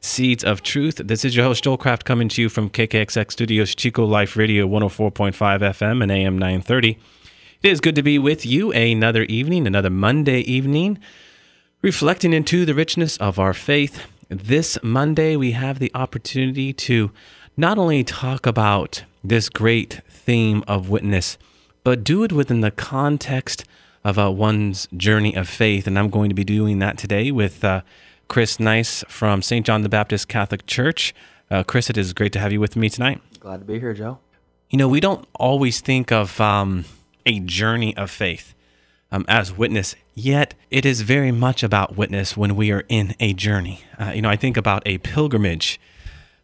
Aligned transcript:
Seeds 0.00 0.44
of 0.44 0.62
Truth. 0.62 1.00
This 1.04 1.24
is 1.24 1.34
your 1.34 1.44
host, 1.44 1.64
Joe 1.64 1.76
Holcraft, 1.76 2.04
coming 2.04 2.28
to 2.28 2.42
you 2.42 2.48
from 2.48 2.70
KKXX 2.70 3.32
Studios, 3.32 3.74
Chico 3.74 4.04
Life 4.04 4.36
Radio 4.36 4.66
104.5 4.66 5.32
FM 5.32 6.02
and 6.02 6.12
AM 6.12 6.38
930. 6.38 6.98
It 7.62 7.68
is 7.68 7.80
good 7.80 7.96
to 7.96 8.02
be 8.02 8.18
with 8.18 8.46
you 8.46 8.72
another 8.72 9.24
evening, 9.24 9.66
another 9.66 9.90
Monday 9.90 10.40
evening, 10.40 10.98
reflecting 11.82 12.32
into 12.32 12.64
the 12.64 12.74
richness 12.74 13.16
of 13.16 13.40
our 13.40 13.52
faith. 13.52 14.04
This 14.28 14.78
Monday, 14.82 15.34
we 15.34 15.52
have 15.52 15.80
the 15.80 15.90
opportunity 15.94 16.72
to 16.74 17.10
not 17.56 17.76
only 17.76 18.04
talk 18.04 18.46
about 18.46 19.02
this 19.24 19.48
great 19.48 20.00
theme 20.08 20.62
of 20.68 20.88
witness, 20.88 21.38
but 21.82 22.04
do 22.04 22.22
it 22.22 22.32
within 22.32 22.60
the 22.60 22.70
context 22.70 23.64
of 24.04 24.16
uh, 24.16 24.30
one's 24.30 24.86
journey 24.96 25.34
of 25.34 25.48
faith. 25.48 25.88
And 25.88 25.98
I'm 25.98 26.08
going 26.08 26.28
to 26.28 26.34
be 26.34 26.44
doing 26.44 26.78
that 26.78 26.98
today 26.98 27.32
with. 27.32 27.64
Uh, 27.64 27.80
Chris 28.28 28.60
Nice 28.60 29.02
from 29.08 29.40
St. 29.40 29.64
John 29.64 29.82
the 29.82 29.88
Baptist 29.88 30.28
Catholic 30.28 30.66
Church. 30.66 31.14
Uh, 31.50 31.62
Chris, 31.62 31.88
it 31.88 31.96
is 31.96 32.12
great 32.12 32.32
to 32.34 32.38
have 32.38 32.52
you 32.52 32.60
with 32.60 32.76
me 32.76 32.90
tonight. 32.90 33.22
Glad 33.40 33.60
to 33.60 33.64
be 33.64 33.80
here, 33.80 33.94
Joe. 33.94 34.18
You 34.68 34.76
know, 34.76 34.86
we 34.86 35.00
don't 35.00 35.26
always 35.34 35.80
think 35.80 36.12
of 36.12 36.38
um, 36.38 36.84
a 37.24 37.40
journey 37.40 37.96
of 37.96 38.10
faith 38.10 38.54
um, 39.10 39.24
as 39.28 39.56
witness, 39.56 39.94
yet 40.14 40.52
it 40.70 40.84
is 40.84 41.00
very 41.00 41.32
much 41.32 41.62
about 41.62 41.96
witness 41.96 42.36
when 42.36 42.54
we 42.54 42.70
are 42.70 42.84
in 42.90 43.14
a 43.18 43.32
journey. 43.32 43.80
Uh, 43.98 44.12
you 44.14 44.20
know, 44.20 44.28
I 44.28 44.36
think 44.36 44.58
about 44.58 44.82
a 44.84 44.98
pilgrimage. 44.98 45.80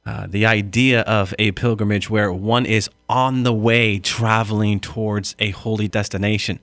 Uh, 0.07 0.27
the 0.27 0.47
idea 0.47 1.03
of 1.03 1.35
a 1.39 1.53
pilgrimage 1.53 2.09
where 2.09 2.33
one 2.33 2.65
is 2.65 2.89
on 3.11 3.43
the 3.43 3.53
way 3.53 3.99
traveling 3.99 4.81
towards 4.81 5.37
a 5.39 5.51
holy 5.51 5.89
destination. 5.89 6.59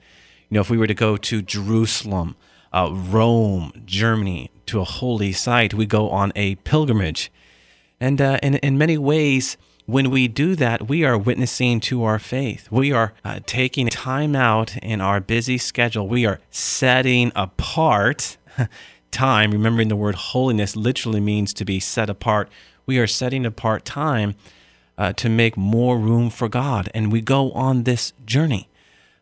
You 0.50 0.56
know, 0.56 0.62
if 0.62 0.70
we 0.72 0.78
were 0.78 0.88
to 0.88 0.96
go 0.96 1.16
to 1.18 1.42
Jerusalem, 1.44 2.36
uh, 2.74 2.90
Rome, 2.92 3.72
Germany, 3.86 4.52
to 4.68 4.80
a 4.80 4.86
holy 4.86 5.34
site, 5.34 5.74
we 5.74 5.86
go 5.86 6.10
on 6.10 6.32
a 6.36 6.56
pilgrimage. 6.56 7.32
And 8.00 8.22
uh, 8.22 8.40
in, 8.42 8.56
in 8.56 8.78
many 8.78 8.98
ways, 8.98 9.58
when 9.86 10.10
we 10.10 10.28
do 10.28 10.56
that, 10.56 10.88
we 10.88 11.04
are 11.04 11.18
witnessing 11.18 11.80
to 11.82 12.04
our 12.04 12.20
faith. 12.20 12.72
We 12.72 12.92
are 12.92 13.14
uh, 13.26 13.42
taking 13.46 13.90
time 13.90 14.36
out 14.36 14.78
in 14.78 15.02
our 15.02 15.20
busy 15.20 15.58
schedule. 15.58 16.08
We 16.08 16.26
are 16.26 16.40
setting 16.50 17.32
apart 17.36 18.38
time. 19.12 19.52
Remembering 19.52 19.90
the 19.90 19.96
word 19.96 20.16
holiness 20.16 20.76
literally 20.76 21.20
means 21.20 21.54
to 21.56 21.66
be 21.66 21.80
set 21.80 22.10
apart. 22.10 22.50
We 22.86 23.00
are 23.00 23.08
setting 23.08 23.46
apart 23.46 23.84
time 23.84 24.36
uh, 24.98 25.14
to 25.14 25.30
make 25.30 25.58
more 25.58 25.98
room 25.98 26.30
for 26.30 26.48
God. 26.48 26.90
And 26.94 27.12
we 27.12 27.22
go 27.22 27.52
on 27.52 27.84
this 27.84 28.14
journey. 28.26 28.70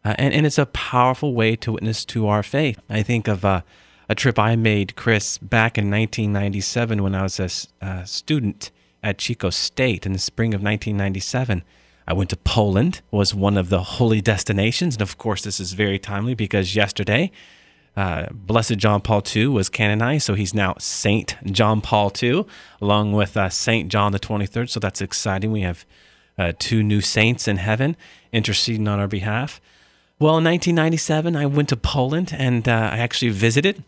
Uh, 0.04 0.16
and, 0.18 0.34
and 0.34 0.46
it's 0.46 0.58
a 0.58 0.66
powerful 0.68 1.34
way 1.34 1.56
to 1.58 1.74
witness 1.74 2.06
to 2.06 2.28
our 2.28 2.44
faith. 2.44 2.80
I 2.90 3.04
think 3.04 3.28
of 3.28 3.44
uh, 3.44 3.62
a 4.08 4.16
trip 4.16 4.40
I 4.40 4.56
made, 4.56 4.96
Chris, 4.96 5.38
back 5.38 5.78
in 5.78 5.92
1997 5.92 7.04
when 7.04 7.16
I 7.16 7.24
was 7.24 7.40
a 7.40 7.86
uh, 7.86 8.04
student 8.06 8.72
at 9.04 9.18
Chico 9.18 9.50
State 9.50 10.06
in 10.06 10.14
the 10.14 10.20
spring 10.20 10.54
of 10.54 10.62
1997. 10.62 11.64
I 12.08 12.14
went 12.14 12.32
to 12.32 12.38
Poland, 12.38 13.02
was 13.12 13.36
one 13.36 13.56
of 13.56 13.70
the 13.70 13.84
holy 13.84 14.20
destinations. 14.20 14.96
And 14.96 15.02
of 15.02 15.18
course, 15.18 15.44
this 15.44 15.60
is 15.60 15.74
very 15.74 16.00
timely 16.00 16.34
because 16.34 16.76
yesterday, 16.76 17.32
uh, 17.96 18.28
Blessed 18.32 18.78
John 18.78 19.02
Paul 19.02 19.22
II 19.36 19.48
was 19.48 19.70
canonized, 19.70 20.26
so 20.26 20.34
he's 20.34 20.54
now 20.54 20.74
Saint 20.80 21.36
John 21.46 21.82
Paul 21.82 22.12
II, 22.22 22.46
along 22.82 23.14
with 23.14 23.38
uh, 23.38 23.50
Saint 23.50 23.92
John 23.92 24.12
the 24.12 24.20
23rd. 24.20 24.70
So 24.70 24.80
that's 24.80 25.02
exciting. 25.02 25.52
We 25.52 25.62
have 25.62 25.86
uh, 26.38 26.54
two 26.58 26.82
new 26.82 27.02
saints 27.02 27.48
in 27.48 27.58
heaven 27.58 27.96
interceding 28.32 28.88
on 28.88 29.00
our 29.00 29.08
behalf. 29.08 29.62
Well, 30.22 30.38
in 30.38 30.44
1997, 30.44 31.38
I 31.38 31.46
went 31.46 31.70
to 31.70 31.78
Poland 31.78 32.36
and 32.38 32.68
uh, 32.68 32.90
I 32.92 32.98
actually 32.98 33.32
visited 33.32 33.86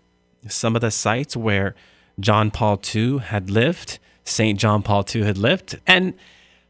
some 0.48 0.78
of 0.78 0.82
the 0.82 0.90
sites 0.90 1.36
where 1.36 1.76
John 2.22 2.52
Paul 2.52 2.82
II 2.96 3.18
had 3.18 3.50
lived, 3.50 4.00
St. 4.24 4.58
John 4.58 4.82
Paul 4.82 5.04
II 5.14 5.24
had 5.24 5.38
lived. 5.38 5.78
And 5.86 6.14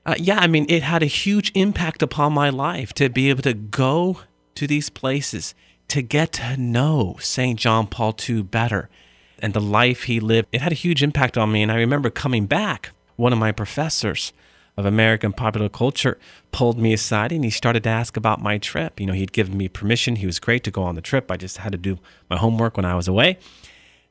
uh, 0.04 0.16
yeah, 0.18 0.40
I 0.40 0.48
mean, 0.48 0.66
it 0.68 0.82
had 0.82 1.04
a 1.04 1.08
huge 1.08 1.52
impact 1.54 2.02
upon 2.02 2.34
my 2.34 2.50
life 2.50 2.92
to 2.94 3.08
be 3.08 3.30
able 3.30 3.44
to 3.44 3.54
go 3.54 4.22
to 4.56 4.66
these 4.66 4.90
places, 4.90 5.54
to 5.90 6.02
get 6.02 6.32
to 6.34 6.58
know 6.58 7.18
St. 7.20 7.60
John 7.60 7.86
Paul 7.86 8.16
II 8.28 8.42
better 8.42 8.90
and 9.38 9.54
the 9.54 9.62
life 9.62 10.04
he 10.04 10.20
lived. 10.20 10.48
It 10.52 10.62
had 10.62 10.72
a 10.72 10.76
huge 10.76 11.04
impact 11.04 11.38
on 11.38 11.52
me. 11.52 11.62
And 11.62 11.72
I 11.72 11.76
remember 11.76 12.10
coming 12.10 12.48
back, 12.48 12.94
one 13.16 13.32
of 13.32 13.38
my 13.38 13.52
professors, 13.52 14.34
of 14.78 14.86
American 14.86 15.34
popular 15.34 15.70
culture 15.70 16.18
pulled 16.52 16.78
me 16.78 16.94
aside 16.94 17.32
and 17.32 17.44
he 17.44 17.50
started 17.50 17.84
to 17.84 17.90
ask 17.90 18.16
about 18.16 18.42
my 18.42 18.58
trip. 18.58 19.00
You 19.00 19.06
know, 19.06 19.14
he'd 19.14 19.34
given 19.34 19.58
me 19.58 19.68
permission. 19.68 20.18
He 20.18 20.26
was 20.26 20.40
great 20.40 20.64
to 20.64 20.72
go 20.72 20.84
on 20.84 20.96
the 20.96 21.02
trip. 21.02 21.30
I 21.30 21.38
just 21.38 21.58
had 21.58 21.72
to 21.72 21.78
do 21.78 22.00
my 22.30 22.38
homework 22.38 22.78
when 22.78 22.86
I 22.86 22.96
was 22.96 23.08
away. 23.08 23.38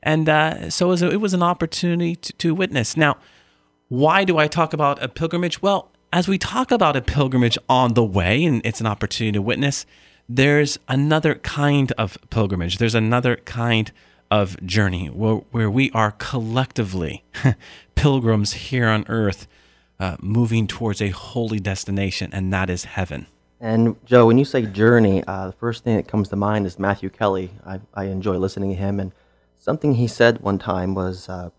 And 0.03 0.27
uh, 0.29 0.69
so 0.69 0.87
it 0.87 0.89
was, 0.89 1.01
a, 1.01 1.11
it 1.11 1.21
was, 1.21 1.33
an 1.33 1.43
opportunity 1.43 2.15
to, 2.15 2.33
to 2.33 2.55
witness. 2.55 2.97
Now, 2.97 3.17
why 3.87 4.23
do 4.23 4.37
I 4.37 4.47
talk 4.47 4.73
about 4.73 5.01
a 5.01 5.07
pilgrimage? 5.07 5.61
Well, 5.61 5.91
as 6.13 6.27
we 6.27 6.37
talk 6.37 6.71
about 6.71 6.95
a 6.95 7.01
pilgrimage 7.01 7.57
on 7.69 7.93
the 7.93 8.03
way, 8.03 8.43
and 8.43 8.61
it's 8.65 8.81
an 8.81 8.87
opportunity 8.87 9.33
to 9.33 9.41
witness, 9.41 9.85
there's 10.27 10.79
another 10.87 11.35
kind 11.35 11.91
of 11.93 12.17
pilgrimage. 12.29 12.77
There's 12.77 12.95
another 12.95 13.35
kind 13.37 13.91
of 14.31 14.63
journey 14.65 15.07
where, 15.07 15.35
where 15.51 15.69
we 15.69 15.91
are 15.91 16.11
collectively 16.11 17.23
pilgrims 17.95 18.53
here 18.53 18.87
on 18.87 19.05
earth 19.07 19.47
uh, 20.01 20.17
moving 20.19 20.65
towards 20.65 20.99
a 20.99 21.09
holy 21.09 21.59
destination, 21.59 22.31
and 22.33 22.51
that 22.51 22.71
is 22.71 22.85
heaven. 22.85 23.27
And 23.59 23.95
Joe, 24.03 24.25
when 24.25 24.39
you 24.39 24.45
say 24.45 24.65
journey, 24.65 25.23
uh, 25.25 25.45
the 25.45 25.53
first 25.53 25.83
thing 25.83 25.95
that 25.95 26.07
comes 26.07 26.27
to 26.29 26.35
mind 26.35 26.65
is 26.65 26.79
Matthew 26.79 27.11
Kelly. 27.11 27.51
I, 27.63 27.79
I 27.93 28.05
enjoy 28.05 28.37
listening 28.37 28.71
to 28.71 28.75
him, 28.75 28.99
and 28.99 29.11
something 29.59 29.93
he 29.93 30.07
said 30.07 30.41
one 30.41 30.57
time 30.57 30.95
was, 30.95 31.29
uh, 31.29 31.51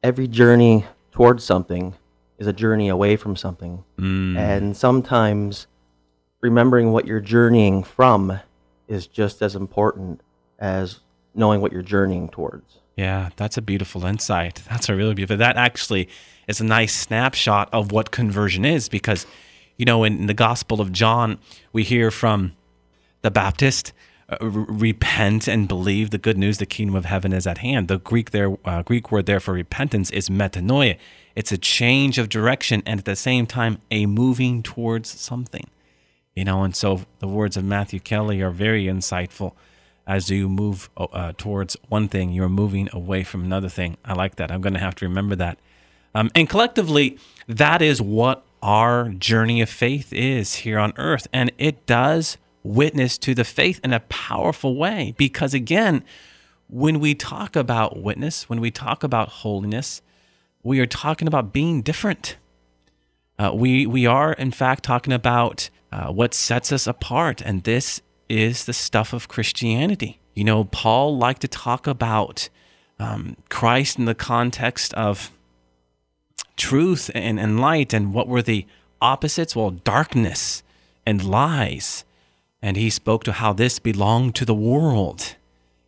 "Every 0.00 0.28
journey 0.28 0.86
towards 1.10 1.42
something 1.42 1.94
is 2.38 2.46
a 2.46 2.52
journey 2.52 2.88
away 2.88 3.16
from 3.16 3.34
something," 3.34 3.82
mm. 3.98 4.36
and 4.36 4.76
sometimes 4.76 5.66
remembering 6.40 6.92
what 6.92 7.04
you're 7.04 7.18
journeying 7.18 7.82
from 7.82 8.38
is 8.86 9.08
just 9.08 9.42
as 9.42 9.56
important 9.56 10.20
as 10.60 11.00
knowing 11.34 11.60
what 11.60 11.72
you're 11.72 11.82
journeying 11.82 12.28
towards. 12.28 12.78
Yeah, 12.98 13.30
that's 13.36 13.56
a 13.56 13.62
beautiful 13.62 14.04
insight. 14.04 14.60
That's 14.68 14.88
a 14.88 14.96
really 14.96 15.14
beautiful. 15.14 15.36
That 15.36 15.56
actually 15.56 16.08
is 16.48 16.60
a 16.60 16.64
nice 16.64 16.92
snapshot 16.92 17.68
of 17.72 17.92
what 17.92 18.10
conversion 18.10 18.64
is 18.64 18.88
because, 18.88 19.24
you 19.76 19.84
know, 19.84 20.02
in, 20.02 20.26
the 20.26 20.34
Gospel 20.34 20.80
of 20.80 20.90
John, 20.90 21.38
we 21.72 21.84
hear 21.84 22.10
from 22.10 22.56
the 23.22 23.30
Baptist, 23.30 23.92
uh, 24.28 24.38
repent 24.40 25.46
and 25.46 25.68
believe 25.68 26.10
the 26.10 26.18
good 26.18 26.36
news. 26.36 26.58
The 26.58 26.66
kingdom 26.66 26.96
of 26.96 27.04
heaven 27.04 27.32
is 27.32 27.46
at 27.46 27.58
hand. 27.58 27.86
The 27.86 28.00
Greek 28.00 28.32
there, 28.32 28.56
uh, 28.64 28.82
Greek 28.82 29.12
word 29.12 29.26
there 29.26 29.38
for 29.38 29.54
repentance 29.54 30.10
is 30.10 30.28
metanoia. 30.28 30.98
It's 31.36 31.52
a 31.52 31.58
change 31.58 32.18
of 32.18 32.28
direction 32.28 32.82
and 32.84 32.98
at 32.98 33.04
the 33.04 33.14
same 33.14 33.46
time 33.46 33.80
a 33.92 34.06
moving 34.06 34.60
towards 34.60 35.08
something. 35.08 35.70
You 36.34 36.44
know, 36.44 36.64
and 36.64 36.74
so 36.74 37.02
the 37.20 37.28
words 37.28 37.56
of 37.56 37.62
Matthew 37.62 38.00
Kelly 38.00 38.42
are 38.42 38.50
very 38.50 38.86
insightful 38.86 39.52
as 40.08 40.30
you 40.30 40.48
move 40.48 40.88
uh, 40.96 41.34
towards 41.36 41.76
one 41.88 42.08
thing, 42.08 42.32
you're 42.32 42.48
moving 42.48 42.88
away 42.94 43.22
from 43.22 43.44
another 43.44 43.68
thing. 43.68 43.98
I 44.06 44.14
like 44.14 44.36
that. 44.36 44.50
I'm 44.50 44.62
going 44.62 44.72
to 44.72 44.80
have 44.80 44.94
to 44.96 45.04
remember 45.06 45.36
that. 45.36 45.58
Um, 46.14 46.30
and 46.34 46.48
collectively, 46.48 47.18
that 47.46 47.82
is 47.82 48.00
what 48.00 48.42
our 48.62 49.10
journey 49.10 49.60
of 49.60 49.68
faith 49.68 50.10
is 50.12 50.54
here 50.56 50.78
on 50.78 50.94
earth. 50.96 51.28
And 51.30 51.52
it 51.58 51.84
does 51.84 52.38
witness 52.64 53.18
to 53.18 53.34
the 53.34 53.44
faith 53.44 53.80
in 53.84 53.92
a 53.92 54.00
powerful 54.00 54.76
way. 54.76 55.14
Because 55.18 55.52
again, 55.52 56.02
when 56.68 57.00
we 57.00 57.14
talk 57.14 57.54
about 57.54 58.02
witness, 58.02 58.48
when 58.48 58.62
we 58.62 58.70
talk 58.70 59.04
about 59.04 59.28
holiness, 59.28 60.00
we 60.62 60.80
are 60.80 60.86
talking 60.86 61.28
about 61.28 61.52
being 61.52 61.82
different. 61.82 62.38
Uh, 63.38 63.52
we, 63.54 63.84
we 63.84 64.06
are, 64.06 64.32
in 64.32 64.52
fact, 64.52 64.84
talking 64.84 65.12
about 65.12 65.68
uh, 65.92 66.10
what 66.10 66.32
sets 66.32 66.72
us 66.72 66.86
apart. 66.86 67.42
And 67.42 67.64
this 67.64 68.00
is 68.28 68.64
the 68.64 68.72
stuff 68.72 69.12
of 69.12 69.28
Christianity. 69.28 70.20
You 70.34 70.44
know, 70.44 70.64
Paul 70.64 71.16
liked 71.16 71.40
to 71.42 71.48
talk 71.48 71.86
about 71.86 72.48
um, 72.98 73.36
Christ 73.48 73.98
in 73.98 74.04
the 74.04 74.14
context 74.14 74.94
of 74.94 75.30
truth 76.56 77.10
and, 77.14 77.40
and 77.40 77.60
light. 77.60 77.92
And 77.92 78.12
what 78.12 78.28
were 78.28 78.42
the 78.42 78.66
opposites? 79.00 79.56
Well, 79.56 79.70
darkness 79.70 80.62
and 81.06 81.24
lies. 81.24 82.04
And 82.60 82.76
he 82.76 82.90
spoke 82.90 83.24
to 83.24 83.32
how 83.32 83.52
this 83.52 83.78
belonged 83.78 84.34
to 84.36 84.44
the 84.44 84.54
world. 84.54 85.36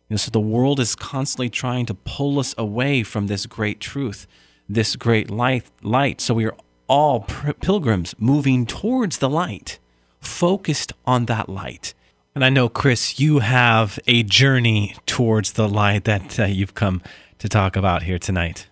You 0.09 0.15
know, 0.15 0.17
so 0.17 0.31
the 0.31 0.39
world 0.39 0.79
is 0.79 0.95
constantly 0.95 1.49
trying 1.49 1.85
to 1.85 1.93
pull 1.93 2.39
us 2.39 2.55
away 2.57 3.03
from 3.03 3.27
this 3.27 3.45
great 3.45 3.79
truth, 3.79 4.27
this 4.67 4.95
great 4.95 5.29
light. 5.29 5.69
light. 5.81 6.19
So 6.21 6.33
we 6.33 6.45
are 6.45 6.55
all 6.87 7.21
pilgrims 7.61 8.15
moving 8.17 8.65
towards 8.65 9.19
the 9.19 9.29
light, 9.29 9.79
focused 10.19 10.91
on 11.05 11.25
that 11.27 11.47
light. 11.47 11.93
And 12.33 12.45
I 12.45 12.49
know, 12.49 12.69
Chris, 12.69 13.19
you 13.19 13.39
have 13.39 13.99
a 14.07 14.23
journey 14.23 14.95
towards 15.05 15.53
the 15.53 15.67
light 15.67 16.05
that 16.05 16.39
uh, 16.39 16.45
you've 16.45 16.73
come 16.73 17.01
to 17.39 17.49
talk 17.49 17.75
about 17.75 18.03
here 18.03 18.17
tonight. 18.17 18.67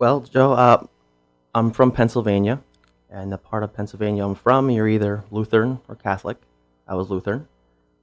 Well, 0.00 0.20
Joe, 0.20 0.52
uh, 0.52 0.84
I'm 1.54 1.70
from 1.70 1.92
Pennsylvania, 1.92 2.60
and 3.08 3.30
the 3.30 3.38
part 3.38 3.62
of 3.62 3.72
Pennsylvania 3.72 4.24
I'm 4.24 4.34
from, 4.34 4.68
you're 4.68 4.88
either 4.88 5.22
Lutheran 5.30 5.80
or 5.86 5.94
Catholic. 5.94 6.38
I 6.88 6.96
was 6.96 7.08
Lutheran, 7.08 7.46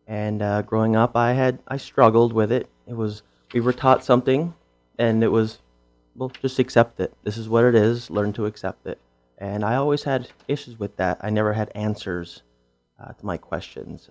and 0.07 0.41
uh, 0.41 0.61
growing 0.61 0.95
up, 0.95 1.17
I 1.17 1.33
had 1.33 1.59
I 1.67 1.75
struggled 1.75 2.31
with 2.31 2.51
it. 2.51 2.69
It 2.87 2.93
was 2.93 3.21
we 3.53 3.59
were 3.59 3.73
taught 3.73 4.03
something, 4.03 4.53
and 4.97 5.25
it 5.25 5.29
was 5.29 5.59
well, 6.15 6.31
just 6.41 6.57
accept 6.57 7.01
it. 7.01 7.13
This 7.23 7.37
is 7.37 7.49
what 7.49 7.65
it 7.65 7.75
is. 7.75 8.09
Learn 8.09 8.31
to 8.33 8.45
accept 8.45 8.87
it. 8.87 8.99
And 9.37 9.65
I 9.65 9.75
always 9.75 10.03
had 10.03 10.29
issues 10.47 10.79
with 10.79 10.95
that. 10.95 11.17
I 11.19 11.29
never 11.29 11.51
had 11.51 11.69
answers 11.75 12.43
uh, 12.97 13.11
to 13.11 13.25
my 13.25 13.35
questions. 13.35 14.07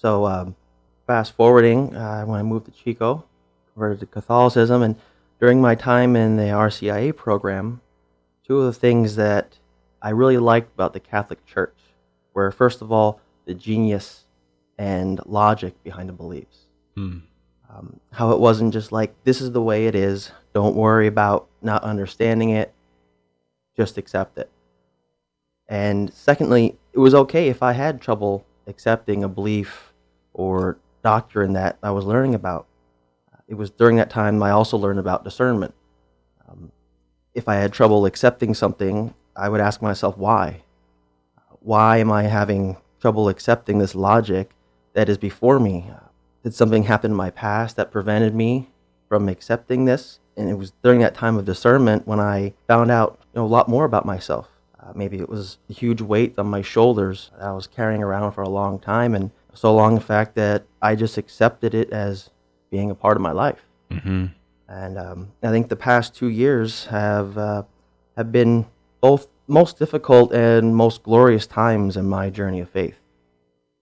So, 0.00 0.24
um, 0.24 0.56
fast 1.06 1.34
forwarding, 1.34 1.94
uh, 1.94 2.24
when 2.24 2.40
I 2.40 2.42
moved 2.42 2.64
to 2.64 2.72
Chico, 2.72 3.26
converted 3.74 4.00
to 4.00 4.06
Catholicism, 4.06 4.82
and 4.82 4.96
during 5.38 5.60
my 5.60 5.74
time 5.74 6.16
in 6.16 6.38
the 6.38 6.44
RCIA 6.44 7.14
program, 7.14 7.82
two 8.46 8.60
of 8.60 8.64
the 8.64 8.80
things 8.80 9.16
that 9.16 9.58
I 10.00 10.10
really 10.10 10.38
liked 10.38 10.72
about 10.72 10.94
the 10.94 11.00
Catholic 11.00 11.44
Church 11.44 11.76
were, 12.32 12.50
first 12.50 12.80
of 12.80 12.90
all, 12.90 13.20
the 13.44 13.52
genius 13.52 14.24
and 14.78 15.20
logic 15.26 15.74
behind 15.84 16.08
the 16.08 16.14
beliefs. 16.14 16.60
Hmm. 16.94 17.18
Um, 17.68 18.00
how 18.10 18.30
it 18.30 18.40
wasn't 18.40 18.72
just 18.72 18.92
like, 18.92 19.14
this 19.24 19.42
is 19.42 19.52
the 19.52 19.60
way 19.60 19.86
it 19.86 19.94
is, 19.94 20.32
don't 20.54 20.76
worry 20.76 21.08
about 21.08 21.46
not 21.60 21.82
understanding 21.82 22.50
it, 22.50 22.72
just 23.76 23.98
accept 23.98 24.38
it. 24.38 24.50
And 25.68 26.10
secondly, 26.10 26.78
it 26.94 26.98
was 26.98 27.14
okay 27.14 27.48
if 27.48 27.62
I 27.62 27.72
had 27.72 28.00
trouble 28.00 28.46
accepting 28.66 29.22
a 29.22 29.28
belief 29.28 29.89
or 30.40 30.78
doctrine 31.02 31.52
that 31.52 31.76
I 31.82 31.90
was 31.90 32.06
learning 32.06 32.34
about. 32.34 32.66
It 33.46 33.54
was 33.54 33.68
during 33.68 33.96
that 33.96 34.08
time 34.08 34.42
I 34.42 34.50
also 34.50 34.78
learned 34.78 34.98
about 34.98 35.22
discernment. 35.22 35.74
Um, 36.48 36.72
if 37.34 37.46
I 37.46 37.56
had 37.56 37.74
trouble 37.74 38.06
accepting 38.06 38.54
something, 38.54 39.12
I 39.36 39.50
would 39.50 39.60
ask 39.60 39.82
myself 39.82 40.16
why. 40.16 40.62
Why 41.60 41.98
am 41.98 42.10
I 42.10 42.22
having 42.22 42.78
trouble 43.02 43.28
accepting 43.28 43.78
this 43.78 43.94
logic 43.94 44.52
that 44.94 45.10
is 45.10 45.18
before 45.18 45.60
me? 45.60 45.90
Did 46.42 46.54
something 46.54 46.84
happen 46.84 47.10
in 47.10 47.16
my 47.16 47.28
past 47.28 47.76
that 47.76 47.90
prevented 47.90 48.34
me 48.34 48.70
from 49.10 49.28
accepting 49.28 49.84
this? 49.84 50.20
And 50.38 50.48
it 50.48 50.54
was 50.54 50.72
during 50.82 51.00
that 51.00 51.14
time 51.14 51.36
of 51.36 51.44
discernment 51.44 52.06
when 52.06 52.18
I 52.18 52.54
found 52.66 52.90
out 52.90 53.18
you 53.34 53.40
know, 53.40 53.44
a 53.44 53.46
lot 53.46 53.68
more 53.68 53.84
about 53.84 54.06
myself. 54.06 54.48
Uh, 54.78 54.92
maybe 54.94 55.18
it 55.18 55.28
was 55.28 55.58
a 55.68 55.74
huge 55.74 56.00
weight 56.00 56.38
on 56.38 56.46
my 56.46 56.62
shoulders 56.62 57.30
that 57.36 57.48
I 57.48 57.52
was 57.52 57.66
carrying 57.66 58.02
around 58.02 58.32
for 58.32 58.40
a 58.40 58.48
long 58.48 58.78
time, 58.78 59.14
and 59.14 59.30
so 59.54 59.74
long 59.74 59.94
the 59.94 60.00
fact 60.00 60.34
that 60.36 60.64
I 60.80 60.94
just 60.94 61.18
accepted 61.18 61.74
it 61.74 61.90
as 61.90 62.30
being 62.70 62.90
a 62.90 62.94
part 62.94 63.16
of 63.16 63.22
my 63.22 63.32
life. 63.32 63.60
Mm-hmm. 63.90 64.26
And 64.68 64.98
um, 64.98 65.32
I 65.42 65.50
think 65.50 65.68
the 65.68 65.76
past 65.76 66.14
two 66.14 66.28
years 66.28 66.86
have 66.86 67.36
uh, 67.36 67.64
have 68.16 68.30
been 68.30 68.66
both 69.00 69.26
most 69.48 69.78
difficult 69.78 70.32
and 70.32 70.76
most 70.76 71.02
glorious 71.02 71.46
times 71.46 71.96
in 71.96 72.08
my 72.08 72.30
journey 72.30 72.60
of 72.60 72.70
faith. 72.70 72.96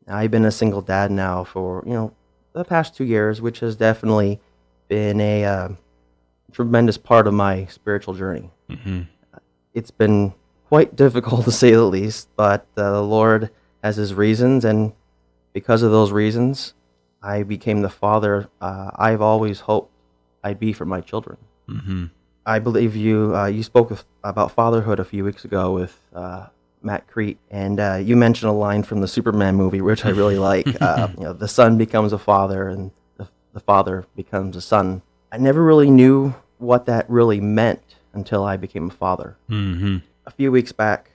I've 0.08 0.30
been 0.30 0.46
a 0.46 0.50
single 0.50 0.80
dad 0.80 1.10
now 1.10 1.44
for 1.44 1.82
you 1.86 1.92
know 1.92 2.14
the 2.54 2.64
past 2.64 2.96
two 2.96 3.04
years, 3.04 3.42
which 3.42 3.60
has 3.60 3.76
definitely 3.76 4.40
been 4.88 5.20
a 5.20 5.44
uh, 5.44 5.68
tremendous 6.52 6.96
part 6.96 7.26
of 7.26 7.34
my 7.34 7.66
spiritual 7.66 8.14
journey. 8.14 8.50
Mm-hmm. 8.70 9.02
It's 9.74 9.90
been 9.90 10.32
quite 10.68 10.96
difficult 11.04 11.44
to 11.44 11.52
say 11.52 11.72
the 11.72 11.84
least, 11.84 12.28
but 12.36 12.66
uh, 12.76 12.92
the 12.92 13.02
Lord 13.02 13.50
has 13.82 13.96
His 13.96 14.14
reasons, 14.14 14.64
and 14.64 14.92
because 15.58 15.82
of 15.82 15.90
those 15.90 16.12
reasons, 16.12 16.74
I 17.20 17.42
became 17.42 17.82
the 17.82 17.90
father 17.90 18.48
uh, 18.60 18.92
I've 18.94 19.20
always 19.20 19.58
hoped 19.58 19.90
I'd 20.44 20.60
be 20.60 20.72
for 20.72 20.84
my 20.84 21.00
children. 21.00 21.36
Mm-hmm. 21.68 22.04
I 22.46 22.60
believe 22.60 22.94
you 22.94 23.34
uh, 23.34 23.46
you 23.46 23.64
spoke 23.64 23.90
with, 23.90 24.04
about 24.22 24.52
fatherhood 24.52 25.00
a 25.00 25.04
few 25.04 25.24
weeks 25.24 25.44
ago 25.44 25.72
with 25.72 26.00
uh, 26.14 26.46
Matt 26.80 27.08
Crete, 27.08 27.40
and 27.50 27.80
uh, 27.80 27.96
you 27.96 28.14
mentioned 28.14 28.50
a 28.50 28.52
line 28.52 28.84
from 28.84 29.00
the 29.00 29.08
Superman 29.08 29.56
movie, 29.56 29.80
which 29.80 30.04
I 30.04 30.10
really 30.10 30.38
like. 30.52 30.80
Uh, 30.80 31.08
you 31.18 31.24
know, 31.24 31.32
the 31.32 31.48
son 31.48 31.76
becomes 31.76 32.12
a 32.12 32.18
father, 32.18 32.68
and 32.68 32.92
the, 33.16 33.26
the 33.52 33.60
father 33.60 34.06
becomes 34.14 34.54
a 34.54 34.60
son. 34.60 35.02
I 35.32 35.38
never 35.38 35.64
really 35.64 35.90
knew 35.90 36.36
what 36.58 36.86
that 36.86 37.10
really 37.10 37.40
meant 37.40 37.96
until 38.12 38.44
I 38.44 38.56
became 38.56 38.90
a 38.90 38.94
father. 38.94 39.36
Mm-hmm. 39.50 39.96
A 40.24 40.30
few 40.30 40.52
weeks 40.52 40.70
back, 40.70 41.10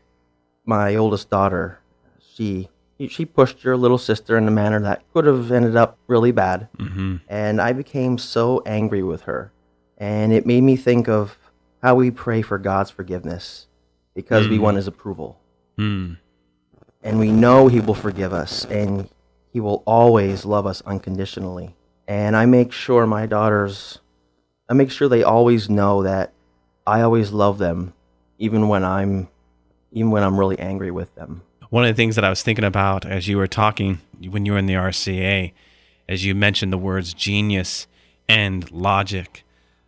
my 0.66 0.96
oldest 0.98 1.30
daughter, 1.30 1.80
she 2.36 2.68
she 3.08 3.26
pushed 3.26 3.64
your 3.64 3.76
little 3.78 3.98
sister 3.98 4.38
in 4.38 4.48
a 4.48 4.52
manner 4.52 4.80
that 4.82 5.04
could 5.14 5.26
have 5.26 5.52
ended 5.52 5.76
up 5.76 5.98
really 6.08 6.32
bad, 6.32 6.68
Mm-hmm. 6.78 7.18
and 7.28 7.62
I 7.62 7.74
became 7.74 8.18
so 8.18 8.62
angry 8.66 9.04
with 9.04 9.24
her, 9.24 9.52
and 9.98 10.32
it 10.34 10.46
made 10.46 10.62
me 10.64 10.76
think 10.76 11.08
of 11.10 11.38
how 11.82 11.96
we 11.96 12.12
pray 12.12 12.42
for 12.42 12.58
God's 12.58 12.90
forgiveness 12.92 13.68
because 14.14 14.48
we 14.48 14.58
Mhm. 14.58 14.62
want 14.62 14.78
His 14.78 14.88
approval, 14.88 15.40
Mm. 15.78 16.18
and 17.02 17.20
we 17.20 17.32
know 17.32 17.68
He 17.68 17.80
will 17.82 17.94
forgive 17.96 18.32
us, 18.34 18.66
and 18.66 19.10
He 19.52 19.60
will 19.60 19.84
always 19.86 20.46
love 20.46 20.66
us 20.66 20.82
unconditionally. 20.86 21.76
And 22.08 22.36
I 22.36 22.46
make 22.46 22.72
sure 22.72 23.06
my 23.06 23.26
daughters, 23.26 24.00
I 24.70 24.74
make 24.74 24.92
sure 24.92 25.08
they 25.10 25.24
always 25.24 25.70
know 25.70 26.04
that 26.04 26.32
I 26.88 27.02
always 27.02 27.32
love 27.32 27.58
them, 27.60 27.94
even 28.38 28.68
when 28.68 28.84
I'm, 28.84 29.28
even 29.92 30.12
when 30.12 30.24
I'm 30.24 30.38
really 30.40 30.60
angry 30.60 30.92
with 30.92 31.14
them. 31.16 31.42
One 31.74 31.86
of 31.86 31.90
the 31.90 32.00
things 32.00 32.14
that 32.18 32.24
I 32.24 32.30
was 32.30 32.44
thinking 32.44 32.66
about 32.66 33.04
as 33.04 33.28
you 33.28 33.36
were 33.40 33.48
talking 33.48 34.00
when 34.30 34.46
you 34.46 34.52
were 34.52 34.60
in 34.60 34.68
the 34.68 34.76
RCIA, 34.76 35.54
as 36.08 36.24
you 36.24 36.36
mentioned 36.36 36.72
the 36.72 36.78
words 36.78 37.16
genius 37.16 37.88
and 38.30 38.70
logic, 38.70 39.44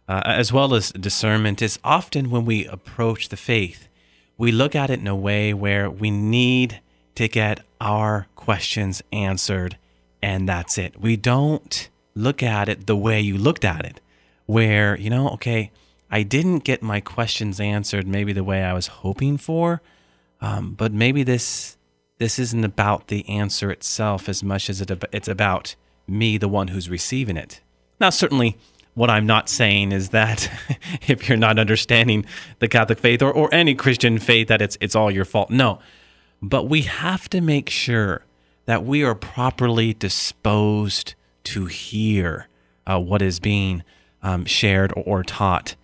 uh, 0.08 0.24
as 0.26 0.52
well 0.52 0.74
as 0.74 0.92
discernment, 0.94 1.62
is 1.62 1.78
often 1.84 2.32
when 2.32 2.44
we 2.44 2.66
approach 2.66 3.30
the 3.30 3.38
faith, 3.38 3.88
we 4.36 4.52
look 4.52 4.74
at 4.74 4.90
it 4.90 5.00
in 5.00 5.06
a 5.06 5.16
way 5.16 5.54
where 5.54 5.88
we 5.88 6.10
need 6.10 6.82
to 7.14 7.28
get 7.28 7.64
our 7.80 8.26
questions 8.36 9.04
answered, 9.14 9.78
and 10.24 10.50
that's 10.50 10.80
it. 10.80 11.00
We 11.00 11.16
don't 11.16 11.88
look 12.16 12.42
at 12.42 12.68
it 12.68 12.88
the 12.88 12.98
way 12.98 13.22
you 13.22 13.38
looked 13.38 13.64
at 13.64 13.86
it, 13.86 14.02
where, 14.48 14.98
you 14.98 15.12
know, 15.12 15.30
okay, 15.34 15.70
I 16.10 16.24
didn't 16.24 16.64
get 16.64 16.82
my 16.82 17.00
questions 17.00 17.60
answered 17.60 18.08
maybe 18.08 18.34
the 18.34 18.44
way 18.44 18.64
I 18.64 18.74
was 18.74 18.88
hoping 18.88 19.38
for. 19.38 19.84
Um, 20.46 20.74
but 20.74 20.94
maybe 20.94 21.24
this 21.24 21.76
this 22.20 22.38
isn't 22.38 22.64
about 22.64 23.08
the 23.08 23.28
answer 23.28 23.72
itself 23.72 24.30
as 24.30 24.44
much 24.44 24.70
as 24.70 24.80
it 24.80 24.92
it's 25.12 25.28
about 25.28 25.76
me, 26.08 26.38
the 26.38 26.48
one 26.48 26.68
who's 26.68 26.88
receiving 26.88 27.36
it. 27.36 27.62
Now, 28.00 28.12
certainly, 28.12 28.56
what 28.94 29.10
I'm 29.10 29.26
not 29.26 29.50
saying 29.50 29.92
is 29.92 30.10
that 30.10 30.52
if 31.08 31.28
you're 31.28 31.38
not 31.38 31.58
understanding 31.58 32.28
the 32.60 32.68
Catholic 32.68 33.00
faith 33.00 33.24
or, 33.24 33.32
or 33.32 33.52
any 33.52 33.74
Christian 33.74 34.20
faith, 34.20 34.48
that 34.50 34.62
it's 34.62 34.78
it's 34.80 34.96
all 34.96 35.10
your 35.10 35.26
fault. 35.26 35.50
No, 35.50 35.80
but 36.44 36.70
we 36.70 36.84
have 36.84 37.28
to 37.30 37.42
make 37.42 37.72
sure 37.72 38.24
that 38.66 38.86
we 38.86 39.04
are 39.04 39.16
properly 39.16 39.96
disposed 39.96 41.16
to 41.46 41.66
hear 41.66 42.48
uh, 42.86 43.00
what 43.00 43.24
is 43.24 43.40
being 43.40 43.84
um, 44.22 44.46
shared 44.46 44.94
or, 44.96 45.04
or 45.06 45.24
taught 45.24 45.76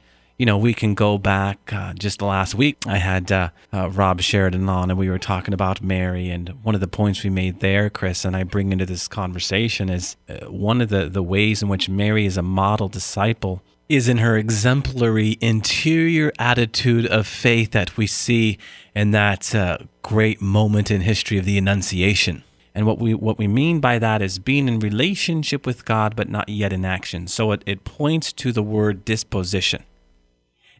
you 0.41 0.45
know, 0.47 0.57
we 0.57 0.73
can 0.73 0.95
go 0.95 1.19
back 1.19 1.71
uh, 1.71 1.93
just 1.93 2.19
last 2.19 2.55
week. 2.55 2.75
I 2.87 2.97
had 2.97 3.31
uh, 3.31 3.51
uh, 3.71 3.91
Rob 3.91 4.21
Sheridan 4.21 4.67
on, 4.67 4.89
and 4.89 4.97
we 4.97 5.07
were 5.07 5.19
talking 5.19 5.53
about 5.53 5.83
Mary. 5.83 6.31
And 6.31 6.49
one 6.63 6.73
of 6.73 6.81
the 6.81 6.87
points 6.87 7.23
we 7.23 7.29
made 7.29 7.59
there, 7.59 7.91
Chris, 7.91 8.25
and 8.25 8.35
I 8.35 8.41
bring 8.41 8.71
into 8.71 8.87
this 8.87 9.07
conversation 9.07 9.87
is 9.87 10.17
uh, 10.27 10.49
one 10.49 10.81
of 10.81 10.89
the, 10.89 11.07
the 11.07 11.21
ways 11.21 11.61
in 11.61 11.69
which 11.69 11.89
Mary 11.89 12.25
is 12.25 12.37
a 12.37 12.41
model 12.41 12.87
disciple 12.87 13.61
is 13.87 14.09
in 14.09 14.17
her 14.17 14.35
exemplary 14.35 15.37
interior 15.41 16.31
attitude 16.39 17.05
of 17.05 17.27
faith 17.27 17.69
that 17.69 17.95
we 17.95 18.07
see 18.07 18.57
in 18.95 19.11
that 19.11 19.53
uh, 19.53 19.77
great 20.01 20.41
moment 20.41 20.89
in 20.89 21.01
history 21.01 21.37
of 21.37 21.45
the 21.45 21.59
Annunciation. 21.59 22.43
And 22.73 22.87
what 22.87 22.97
we 22.97 23.13
what 23.13 23.37
we 23.37 23.47
mean 23.47 23.79
by 23.79 23.99
that 23.99 24.23
is 24.23 24.39
being 24.39 24.67
in 24.67 24.79
relationship 24.79 25.67
with 25.67 25.85
God, 25.85 26.15
but 26.15 26.29
not 26.29 26.49
yet 26.49 26.73
in 26.73 26.83
action. 26.83 27.27
So 27.27 27.51
it, 27.51 27.61
it 27.67 27.83
points 27.83 28.33
to 28.33 28.51
the 28.51 28.63
word 28.63 29.05
disposition. 29.05 29.83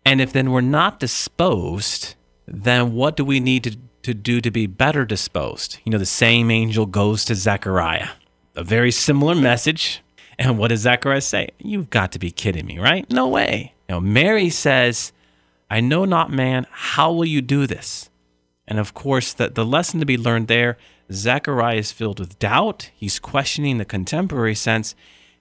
And 0.06 0.20
if 0.22 0.34
then 0.34 0.52
we're 0.52 0.62
not 0.62 1.00
disposed, 1.00 2.16
then 2.48 2.94
what 2.94 3.16
do 3.16 3.24
we 3.24 3.40
need 3.40 3.64
to, 3.64 3.78
to 4.04 4.14
do 4.14 4.42
to 4.42 4.52
be 4.52 4.68
better 4.68 5.06
disposed? 5.06 5.80
You 5.86 5.92
know, 5.92 5.98
the 5.98 6.06
same 6.06 6.50
angel 6.50 6.86
goes 6.86 7.24
to 7.26 7.36
Zechariah, 7.36 8.10
a 8.56 8.64
very 8.64 8.92
similar 8.92 9.36
message. 9.36 10.02
And 10.40 10.58
what 10.58 10.70
does 10.70 10.82
Zechariah 10.82 11.22
say? 11.22 11.50
You've 11.60 11.90
got 11.90 12.12
to 12.14 12.20
be 12.20 12.32
kidding 12.32 12.66
me, 12.66 12.80
right? 12.80 13.10
No 13.12 13.28
way. 13.28 13.74
You 13.88 13.96
know, 13.96 14.00
Mary 14.02 14.50
says, 14.50 15.12
I 15.70 15.82
know 15.82 16.06
not 16.06 16.32
man, 16.32 16.66
how 16.72 17.14
will 17.14 17.26
you 17.26 17.42
do 17.42 17.68
this? 17.68 18.10
And 18.68 18.80
of 18.80 18.94
course, 18.94 19.34
the, 19.34 19.50
the 19.50 19.66
lesson 19.66 20.00
to 20.00 20.06
be 20.06 20.18
learned 20.18 20.48
there 20.48 20.78
Zechariah 21.12 21.78
is 21.78 21.92
filled 21.92 22.20
with 22.20 22.40
doubt. 22.40 22.90
He's 22.96 23.20
questioning 23.20 23.78
the 23.78 23.86
contemporary 23.86 24.56
sense. 24.56 24.96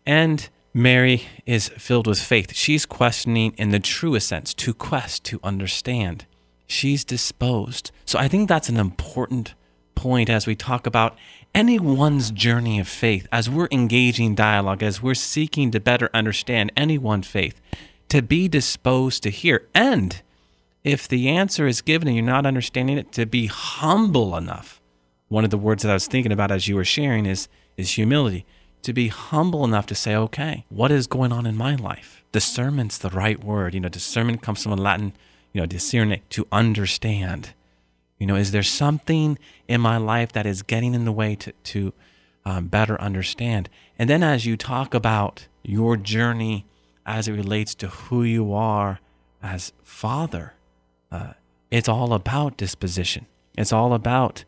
And 0.04 0.48
Mary 0.72 1.22
is 1.46 1.68
filled 1.70 2.06
with 2.06 2.20
faith. 2.20 2.54
She's 2.54 2.86
questioning 2.86 3.54
in 3.56 3.70
the 3.70 3.80
truest 3.80 4.28
sense, 4.28 4.54
to 4.54 4.72
quest, 4.72 5.24
to 5.24 5.40
understand. 5.42 6.26
she's 6.70 7.04
disposed. 7.04 7.90
So 8.04 8.18
I 8.18 8.28
think 8.28 8.48
that's 8.48 8.68
an 8.68 8.78
important 8.78 9.54
point 9.94 10.30
as 10.30 10.46
we 10.46 10.54
talk 10.54 10.86
about 10.86 11.18
anyone's 11.54 12.30
journey 12.30 12.78
of 12.78 12.88
faith, 12.88 13.26
as 13.32 13.50
we're 13.50 13.68
engaging 13.72 14.34
dialogue, 14.34 14.82
as 14.82 15.02
we're 15.02 15.14
seeking 15.14 15.70
to 15.72 15.80
better 15.80 16.08
understand 16.14 16.72
anyone's 16.76 17.26
faith, 17.26 17.60
to 18.08 18.22
be 18.22 18.48
disposed 18.48 19.22
to 19.24 19.30
hear. 19.30 19.66
And 19.74 20.22
if 20.84 21.08
the 21.08 21.28
answer 21.28 21.66
is 21.66 21.82
given 21.82 22.08
and 22.08 22.16
you're 22.16 22.24
not 22.24 22.46
understanding 22.46 22.96
it, 22.96 23.12
to 23.12 23.26
be 23.26 23.46
humble 23.46 24.36
enough. 24.36 24.80
One 25.28 25.44
of 25.44 25.50
the 25.50 25.58
words 25.58 25.82
that 25.82 25.90
I 25.90 25.94
was 25.94 26.06
thinking 26.06 26.32
about 26.32 26.50
as 26.50 26.66
you 26.68 26.76
were 26.76 26.84
sharing 26.84 27.26
is, 27.26 27.48
is 27.76 27.92
humility. 27.92 28.46
To 28.82 28.92
be 28.92 29.08
humble 29.08 29.64
enough 29.64 29.86
to 29.86 29.94
say, 29.94 30.16
okay, 30.16 30.64
what 30.68 30.90
is 30.90 31.06
going 31.06 31.32
on 31.32 31.46
in 31.46 31.56
my 31.56 31.74
life? 31.74 32.24
Discernment's 32.32 32.96
the 32.98 33.10
right 33.10 33.42
word. 33.42 33.74
You 33.74 33.80
know, 33.80 33.88
discernment 33.88 34.40
comes 34.40 34.62
from 34.62 34.72
Latin, 34.72 35.12
you 35.52 35.60
know, 35.60 35.66
discerne, 35.66 36.20
to 36.30 36.46
understand. 36.50 37.52
You 38.18 38.26
know, 38.26 38.36
is 38.36 38.52
there 38.52 38.62
something 38.62 39.38
in 39.68 39.80
my 39.80 39.98
life 39.98 40.32
that 40.32 40.46
is 40.46 40.62
getting 40.62 40.94
in 40.94 41.04
the 41.04 41.12
way 41.12 41.34
to, 41.36 41.52
to 41.52 41.92
um, 42.44 42.68
better 42.68 43.00
understand? 43.00 43.68
And 43.98 44.08
then 44.08 44.22
as 44.22 44.46
you 44.46 44.56
talk 44.56 44.94
about 44.94 45.46
your 45.62 45.96
journey 45.96 46.64
as 47.04 47.28
it 47.28 47.32
relates 47.32 47.74
to 47.76 47.88
who 47.88 48.22
you 48.22 48.52
are 48.54 49.00
as 49.42 49.72
father, 49.82 50.54
uh, 51.12 51.32
it's 51.70 51.88
all 51.88 52.14
about 52.14 52.56
disposition. 52.56 53.26
It's 53.58 53.72
all 53.72 53.92
about 53.92 54.44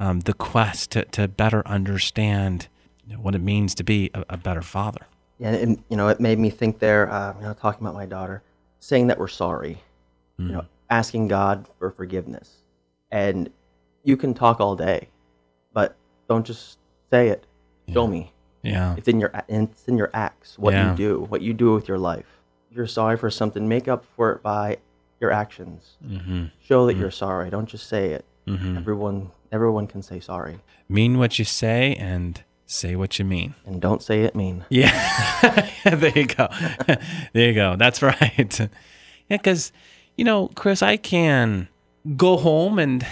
um, 0.00 0.20
the 0.20 0.34
quest 0.34 0.90
to, 0.92 1.04
to 1.04 1.28
better 1.28 1.66
understand 1.66 2.68
what 3.16 3.34
it 3.34 3.40
means 3.40 3.74
to 3.76 3.84
be 3.84 4.10
a, 4.14 4.24
a 4.30 4.36
better 4.36 4.62
father. 4.62 5.06
Yeah, 5.38 5.50
and 5.50 5.82
you 5.88 5.96
know, 5.96 6.08
it 6.08 6.18
made 6.20 6.38
me 6.38 6.50
think 6.50 6.78
there. 6.78 7.10
Uh, 7.10 7.34
you 7.38 7.42
know, 7.42 7.52
talking 7.54 7.86
about 7.86 7.94
my 7.94 8.06
daughter, 8.06 8.42
saying 8.80 9.08
that 9.08 9.18
we're 9.18 9.28
sorry, 9.28 9.82
mm. 10.40 10.46
you 10.46 10.52
know, 10.52 10.64
asking 10.90 11.28
God 11.28 11.66
for 11.78 11.90
forgiveness, 11.90 12.62
and 13.10 13.50
you 14.02 14.16
can 14.16 14.32
talk 14.34 14.60
all 14.60 14.76
day, 14.76 15.08
but 15.72 15.96
don't 16.28 16.46
just 16.46 16.78
say 17.10 17.28
it. 17.28 17.46
Show 17.92 18.06
me. 18.06 18.32
Yeah, 18.62 18.96
it's 18.96 19.06
in 19.08 19.20
your 19.20 19.30
it's 19.48 19.86
in 19.86 19.96
your 19.96 20.10
acts. 20.14 20.58
What 20.58 20.72
Yeah. 20.74 20.90
you 20.90 20.96
do, 20.96 21.20
what 21.28 21.42
you 21.42 21.52
do 21.52 21.74
with 21.74 21.86
your 21.86 21.98
life. 21.98 22.26
If 22.70 22.76
you're 22.76 22.86
sorry 22.86 23.16
for 23.16 23.30
something, 23.30 23.68
make 23.68 23.86
up 23.88 24.04
for 24.16 24.32
it 24.32 24.42
by 24.42 24.78
your 25.20 25.30
actions. 25.30 25.96
mm-hmm. 26.04 26.46
Show 26.62 26.86
that 26.86 26.96
you're 26.96 27.10
sorry. 27.10 27.48
Don't 27.50 27.68
just 27.68 27.86
say 27.88 28.10
it. 28.10 28.24
Mm-hmm. 28.46 28.76
Everyone, 28.78 29.30
everyone 29.52 29.86
can 29.86 30.02
say 30.02 30.18
sorry, 30.20 30.58
mean 30.88 31.18
what 31.18 31.38
you 31.38 31.44
say 31.44 31.94
and 31.94 32.42
say 32.66 32.96
what 32.96 33.18
you 33.18 33.24
mean. 33.24 33.54
and 33.64 33.80
don't 33.80 34.02
say 34.02 34.22
it 34.22 34.34
mean. 34.34 34.64
Yeah, 34.68 34.90
there 35.84 36.12
you 36.18 36.26
go. 36.26 36.48
there 37.32 37.48
you 37.48 37.54
go. 37.54 37.76
That's 37.76 38.02
right. 38.02 38.60
Yeah, 39.28 39.38
because 39.38 39.72
you 40.16 40.24
know, 40.24 40.46
Chris, 40.54 40.82
I 40.82 40.96
can 40.96 41.66
go 42.16 42.36
home 42.36 42.78
and 42.78 43.04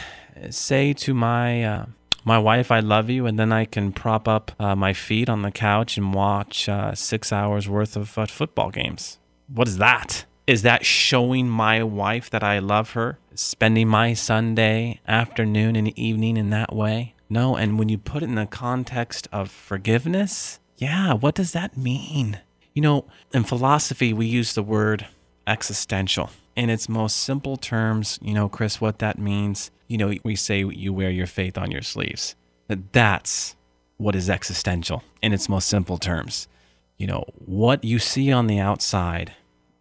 say 0.49 0.92
to 0.92 1.12
my 1.12 1.64
uh, 1.64 1.87
my 2.25 2.38
wife, 2.38 2.70
"I 2.70 2.78
love 2.78 3.11
you," 3.11 3.26
and 3.26 3.37
then 3.37 3.50
I 3.50 3.64
can 3.64 3.90
prop 3.90 4.28
up 4.28 4.52
uh, 4.61 4.76
my 4.76 4.92
feet 4.92 5.28
on 5.28 5.42
the 5.42 5.50
couch 5.50 5.96
and 5.96 6.14
watch 6.14 6.68
uh, 6.68 6.94
six 6.94 7.32
hours 7.32 7.68
worth 7.68 7.96
of 7.96 8.16
uh, 8.16 8.26
football 8.26 8.70
games. 8.70 9.18
What 9.52 9.66
is 9.66 9.78
that? 9.78 10.25
Is 10.46 10.62
that 10.62 10.87
showing 10.87 11.49
my 11.49 11.82
wife 11.82 12.30
that 12.30 12.44
I 12.44 12.61
love 12.61 12.92
her? 12.92 13.18
Spending 13.34 13.88
my 13.88 14.14
Sunday 14.14 15.00
afternoon 15.08 15.75
and 15.75 15.99
evening 15.99 16.37
in 16.37 16.50
that 16.50 16.73
way? 16.73 17.13
No. 17.28 17.57
And 17.57 17.78
when 17.78 17.88
you 17.88 17.99
put 17.99 18.23
it 18.23 18.26
in 18.26 18.35
the 18.35 18.47
context 18.47 19.28
of 19.33 19.50
forgiveness, 19.50 20.61
yeah, 20.76 21.14
what 21.14 21.35
does 21.35 21.52
that 21.52 21.76
mean? 21.76 22.40
You 22.75 22.83
know, 22.83 23.07
in 23.33 23.45
philosophy, 23.45 24.12
we 24.12 24.26
use 24.26 24.54
the 24.54 24.62
word 24.62 25.07
existential. 25.47 26.31
In 26.57 26.71
its 26.71 26.88
most 26.88 27.16
simple 27.16 27.57
terms, 27.57 28.19
you 28.23 28.35
know, 28.35 28.49
Chris, 28.49 28.81
what 28.81 28.99
that 29.00 29.19
means, 29.19 29.71
you 29.88 29.99
know, 29.99 30.14
we 30.25 30.37
say 30.37 30.64
you 30.64 30.93
wear 30.93 31.11
your 31.11 31.26
faith 31.26 31.59
on 31.59 31.71
your 31.71 31.83
sleeves. 31.83 32.37
That's 32.69 33.57
what 33.97 34.14
is 34.14 34.31
existential 34.31 35.02
in 35.23 35.33
its 35.33 35.49
most 35.49 35.69
simple 35.69 35.99
terms. 35.99 36.49
You 36.97 37.07
know, 37.09 37.25
what 37.35 37.85
you 37.85 37.99
see 37.99 38.33
on 38.33 38.47
the 38.47 38.59
outside 38.59 39.33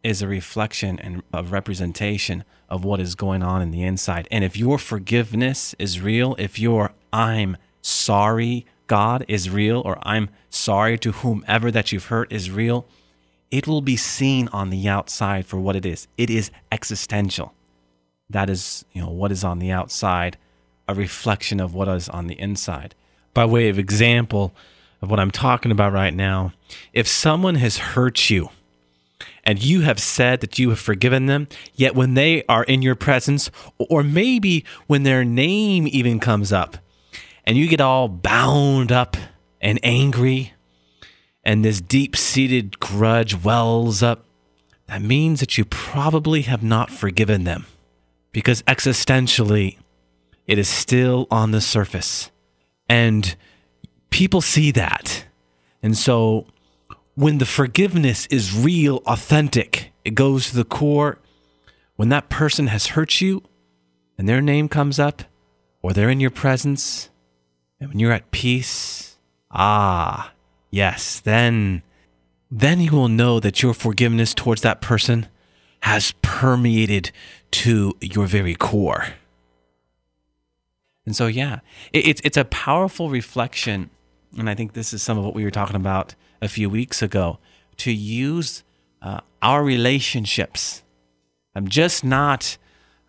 is 0.03 0.21
a 0.21 0.27
reflection 0.27 0.99
and 0.99 1.23
a 1.33 1.43
representation 1.43 2.43
of 2.69 2.83
what 2.83 2.99
is 2.99 3.15
going 3.15 3.43
on 3.43 3.61
in 3.61 3.71
the 3.71 3.83
inside. 3.83 4.27
And 4.31 4.43
if 4.43 4.57
your 4.57 4.77
forgiveness 4.77 5.75
is 5.79 6.01
real, 6.01 6.35
if 6.37 6.59
your 6.59 6.91
I'm 7.13 7.55
sorry 7.81 8.65
God 8.87 9.23
is 9.27 9.49
real, 9.49 9.81
or 9.85 9.97
I'm 10.01 10.29
sorry 10.49 10.97
to 10.99 11.11
whomever 11.11 11.71
that 11.71 11.91
you've 11.91 12.07
hurt 12.07 12.31
is 12.31 12.51
real, 12.51 12.85
it 13.51 13.67
will 13.67 13.81
be 13.81 13.95
seen 13.95 14.49
on 14.49 14.71
the 14.71 14.87
outside 14.87 15.45
for 15.45 15.59
what 15.59 15.75
it 15.75 15.85
is. 15.85 16.07
It 16.17 16.29
is 16.29 16.51
existential. 16.71 17.53
That 18.29 18.49
is, 18.49 18.83
you 18.91 19.01
know, 19.01 19.09
what 19.09 19.31
is 19.31 19.43
on 19.43 19.59
the 19.59 19.71
outside, 19.71 20.37
a 20.87 20.95
reflection 20.95 21.59
of 21.59 21.73
what 21.73 21.87
is 21.87 22.09
on 22.09 22.27
the 22.27 22.39
inside. 22.39 22.95
By 23.33 23.45
way 23.45 23.69
of 23.69 23.79
example 23.79 24.53
of 25.01 25.09
what 25.09 25.19
I'm 25.19 25.31
talking 25.31 25.71
about 25.71 25.93
right 25.93 26.13
now, 26.13 26.53
if 26.93 27.07
someone 27.07 27.55
has 27.55 27.77
hurt 27.77 28.29
you, 28.29 28.49
and 29.43 29.61
you 29.61 29.81
have 29.81 29.99
said 29.99 30.41
that 30.41 30.57
you 30.57 30.69
have 30.69 30.79
forgiven 30.79 31.27
them, 31.27 31.47
yet 31.75 31.95
when 31.95 32.13
they 32.13 32.43
are 32.45 32.63
in 32.63 32.81
your 32.81 32.95
presence, 32.95 33.51
or 33.77 34.01
maybe 34.03 34.65
when 34.87 35.03
their 35.03 35.23
name 35.23 35.87
even 35.87 36.19
comes 36.19 36.51
up, 36.51 36.77
and 37.45 37.57
you 37.57 37.67
get 37.67 37.81
all 37.81 38.07
bound 38.07 38.91
up 38.91 39.17
and 39.61 39.79
angry, 39.83 40.53
and 41.43 41.63
this 41.63 41.81
deep 41.81 42.15
seated 42.15 42.79
grudge 42.79 43.43
wells 43.43 44.01
up, 44.03 44.25
that 44.87 45.01
means 45.01 45.39
that 45.39 45.57
you 45.57 45.65
probably 45.65 46.43
have 46.43 46.63
not 46.63 46.89
forgiven 46.89 47.43
them. 47.43 47.65
Because 48.31 48.61
existentially, 48.63 49.77
it 50.47 50.57
is 50.57 50.67
still 50.67 51.27
on 51.29 51.51
the 51.51 51.61
surface. 51.61 52.31
And 52.89 53.35
people 54.09 54.41
see 54.41 54.71
that. 54.71 55.25
And 55.81 55.97
so 55.97 56.47
when 57.15 57.37
the 57.37 57.45
forgiveness 57.45 58.25
is 58.27 58.57
real, 58.57 58.97
authentic, 59.05 59.91
it 60.03 60.15
goes 60.15 60.49
to 60.49 60.55
the 60.55 60.65
core. 60.65 61.19
When 61.95 62.09
that 62.09 62.29
person 62.29 62.67
has 62.67 62.87
hurt 62.87 63.21
you 63.21 63.43
and 64.17 64.27
their 64.27 64.41
name 64.41 64.67
comes 64.67 64.99
up, 64.99 65.23
or 65.81 65.93
they're 65.93 66.09
in 66.09 66.19
your 66.19 66.31
presence, 66.31 67.09
and 67.83 67.91
when 67.91 67.99
you're 67.99 68.13
at 68.13 68.31
peace, 68.31 69.17
ah, 69.51 70.31
yes, 70.71 71.19
then 71.19 71.83
then 72.49 72.79
you 72.79 72.91
will 72.91 73.09
know 73.09 73.39
that 73.41 73.61
your 73.61 73.73
forgiveness 73.73 74.33
towards 74.33 74.61
that 74.61 74.79
person 74.79 75.27
has 75.81 76.13
permeated 76.21 77.11
to 77.51 77.93
your 77.99 78.25
very 78.25 78.55
core. 78.55 79.07
And 81.05 81.13
so, 81.13 81.27
yeah, 81.27 81.59
it, 81.91 82.07
it's 82.07 82.21
it's 82.23 82.37
a 82.37 82.45
powerful 82.45 83.09
reflection, 83.09 83.89
and 84.37 84.49
I 84.49 84.55
think 84.55 84.73
this 84.73 84.93
is 84.93 85.03
some 85.03 85.17
of 85.17 85.25
what 85.25 85.35
we 85.35 85.43
were 85.43 85.51
talking 85.51 85.75
about 85.75 86.15
a 86.41 86.47
few 86.47 86.69
weeks 86.69 87.01
ago. 87.01 87.39
To 87.77 87.91
use 87.91 88.63
uh, 89.01 89.19
our 89.41 89.61
relationships, 89.61 90.83
I'm 91.53 91.67
just 91.67 92.05
not 92.05 92.57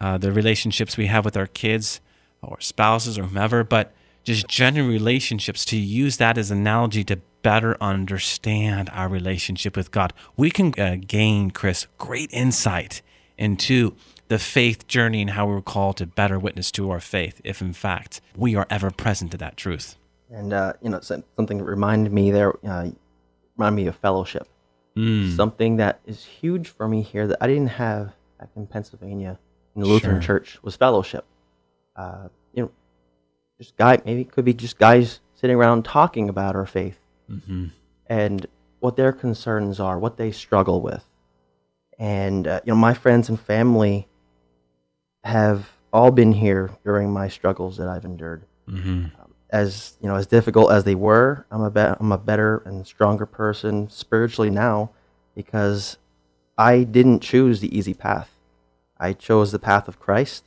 uh, 0.00 0.18
the 0.18 0.32
relationships 0.32 0.96
we 0.96 1.06
have 1.06 1.24
with 1.24 1.36
our 1.36 1.46
kids 1.46 2.00
or 2.42 2.60
spouses 2.60 3.18
or 3.18 3.22
whomever, 3.24 3.62
but 3.62 3.92
just 4.24 4.48
general 4.48 4.88
relationships. 4.88 5.64
To 5.66 5.76
use 5.76 6.16
that 6.16 6.36
as 6.38 6.50
an 6.50 6.58
analogy 6.58 7.04
to 7.04 7.16
better 7.42 7.76
understand 7.80 8.90
our 8.92 9.08
relationship 9.08 9.76
with 9.76 9.90
God, 9.90 10.12
we 10.36 10.50
can 10.50 10.72
uh, 10.78 10.96
gain, 11.06 11.50
Chris, 11.50 11.86
great 11.98 12.30
insight 12.32 13.02
into 13.36 13.94
the 14.28 14.38
faith 14.38 14.86
journey 14.88 15.20
and 15.20 15.30
how 15.30 15.46
we're 15.46 15.60
called 15.60 15.98
to 15.98 16.06
better 16.06 16.38
witness 16.38 16.70
to 16.72 16.90
our 16.90 17.00
faith, 17.00 17.40
if 17.44 17.60
in 17.60 17.72
fact 17.72 18.20
we 18.36 18.56
are 18.56 18.66
ever 18.70 18.90
present 18.90 19.30
to 19.32 19.36
that 19.38 19.56
truth. 19.56 19.96
And 20.30 20.52
uh, 20.52 20.72
you 20.80 20.90
know, 20.90 21.00
something 21.00 21.58
that 21.58 21.64
reminded 21.64 22.12
me 22.12 22.30
there, 22.30 22.54
uh, 22.66 22.90
reminded 23.56 23.76
me 23.76 23.86
of 23.86 23.96
fellowship. 23.96 24.48
Mm. 24.96 25.36
Something 25.36 25.76
that 25.76 26.00
is 26.06 26.24
huge 26.24 26.68
for 26.68 26.88
me 26.88 27.02
here 27.02 27.26
that 27.26 27.38
I 27.40 27.46
didn't 27.48 27.68
have 27.68 28.12
back 28.38 28.50
in 28.56 28.66
Pennsylvania 28.66 29.38
in 29.74 29.82
the 29.82 29.88
Lutheran 29.88 30.20
Sure. 30.20 30.38
church 30.38 30.58
was 30.62 30.76
fellowship. 30.76 31.24
Uh, 31.96 32.28
you 32.52 32.62
know, 32.62 32.70
just 33.58 33.76
guy, 33.76 34.00
maybe 34.04 34.22
it 34.22 34.32
could 34.32 34.44
be 34.44 34.54
just 34.54 34.78
guys 34.78 35.20
sitting 35.34 35.56
around 35.56 35.84
talking 35.84 36.28
about 36.28 36.56
our 36.56 36.66
faith 36.66 36.98
hmm 37.28 37.66
and 38.06 38.46
what 38.80 38.96
their 38.96 39.12
concerns 39.12 39.80
are, 39.80 39.98
what 39.98 40.18
they 40.18 40.30
struggle 40.30 40.82
with. 40.82 41.02
And 41.98 42.46
uh, 42.46 42.60
you 42.64 42.72
know, 42.72 42.78
my 42.78 42.92
friends 42.92 43.30
and 43.30 43.40
family 43.40 44.08
have 45.24 45.70
all 45.92 46.10
been 46.10 46.32
here 46.32 46.70
during 46.84 47.10
my 47.10 47.28
struggles 47.28 47.76
that 47.78 47.88
I've 47.88 48.04
endured. 48.04 48.44
hmm 48.68 49.06
As 49.50 49.96
you 50.00 50.08
know, 50.08 50.16
as 50.16 50.26
difficult 50.26 50.70
as 50.70 50.84
they 50.84 50.94
were, 50.94 51.46
I'm 51.50 51.62
a 51.62 51.70
be- 51.70 51.80
I'm 52.00 52.12
a 52.12 52.18
better 52.18 52.58
and 52.66 52.86
stronger 52.86 53.24
person 53.26 53.88
spiritually 53.88 54.50
now 54.50 54.90
because 55.34 55.96
I 56.58 56.82
didn't 56.82 57.20
choose 57.20 57.60
the 57.60 57.76
easy 57.76 57.94
path. 57.94 58.30
I 58.98 59.12
chose 59.12 59.50
the 59.52 59.58
path 59.58 59.88
of 59.88 59.98
Christ, 59.98 60.44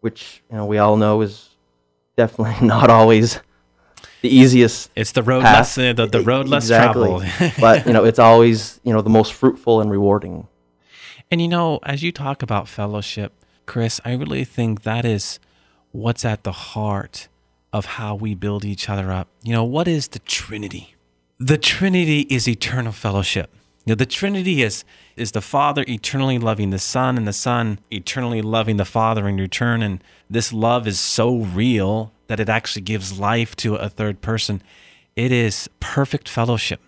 which 0.00 0.42
you 0.50 0.56
know 0.56 0.66
we 0.66 0.78
all 0.78 0.96
know 0.96 1.20
is 1.20 1.50
definitely 2.22 2.66
not 2.74 2.88
always 2.90 3.40
the 4.22 4.28
easiest 4.40 4.90
It's 4.96 5.12
the 5.12 5.22
road 5.22 5.42
path. 5.42 5.54
less 5.56 5.78
uh, 5.78 5.92
the, 6.00 6.06
the 6.06 6.22
road 6.32 6.48
less 6.48 6.64
Exactly. 6.64 7.08
traveled. 7.08 7.54
but 7.66 7.86
you 7.86 7.92
know 7.94 8.04
it's 8.10 8.18
always 8.18 8.80
you 8.86 8.92
know 8.94 9.02
the 9.08 9.14
most 9.20 9.32
fruitful 9.40 9.80
and 9.82 9.88
rewarding 9.90 10.46
And 11.30 11.40
you 11.44 11.48
know, 11.56 11.78
as 11.92 12.02
you 12.02 12.10
talk 12.12 12.42
about 12.42 12.68
fellowship, 12.68 13.30
Chris, 13.66 14.00
I 14.04 14.12
really 14.20 14.44
think 14.56 14.82
that 14.90 15.04
is 15.04 15.38
what's 15.92 16.24
at 16.24 16.40
the 16.42 16.56
heart 16.72 17.28
of 17.78 17.82
how 18.00 18.12
we 18.24 18.30
build 18.34 18.64
each 18.64 18.88
other 18.92 19.08
up. 19.20 19.26
You 19.46 19.52
know, 19.56 19.64
what 19.76 19.86
is 19.86 20.08
the 20.14 20.20
Trinity? 20.40 20.84
The 21.52 21.58
Trinity 21.58 22.20
is 22.36 22.48
eternal 22.48 22.92
fellowship. 22.92 23.48
Know, 23.88 23.94
the 23.94 24.06
Trinity 24.06 24.62
is 24.62 24.84
is 25.16 25.32
the 25.32 25.40
Father 25.40 25.82
eternally 25.88 26.38
loving 26.38 26.70
the 26.70 26.78
Son 26.78 27.16
and 27.16 27.26
the 27.26 27.32
Son 27.32 27.78
eternally 27.90 28.42
loving 28.42 28.76
the 28.76 28.84
Father 28.84 29.26
in 29.26 29.38
return. 29.38 29.82
And 29.82 30.04
this 30.28 30.52
love 30.52 30.86
is 30.86 31.00
so 31.00 31.38
real 31.38 32.12
that 32.26 32.38
it 32.38 32.50
actually 32.50 32.82
gives 32.82 33.18
life 33.18 33.56
to 33.56 33.76
a 33.76 33.88
third 33.88 34.20
person. 34.20 34.62
It 35.16 35.32
is 35.32 35.70
perfect 35.80 36.28
fellowship. 36.28 36.80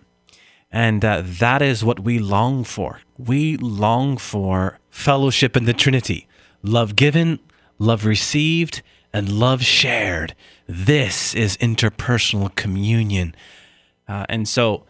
And 0.71 1.03
uh, 1.03 1.23
that 1.25 1.63
is 1.63 1.83
what 1.83 2.01
we 2.01 2.19
long 2.19 2.65
for. 2.65 3.01
We 3.17 3.57
long 3.57 4.19
for 4.19 4.79
fellowship 4.91 5.57
in 5.57 5.65
the 5.65 5.73
Trinity 5.73 6.29
love 6.63 6.97
given, 6.97 7.39
love 7.79 8.05
received, 8.05 8.83
and 9.11 9.33
love 9.33 9.63
shared. 9.63 10.35
This 10.67 11.35
is 11.35 11.57
interpersonal 11.57 12.55
communion. 12.55 13.35
Uh, 14.07 14.27
and 14.29 14.47
so, 14.47 14.85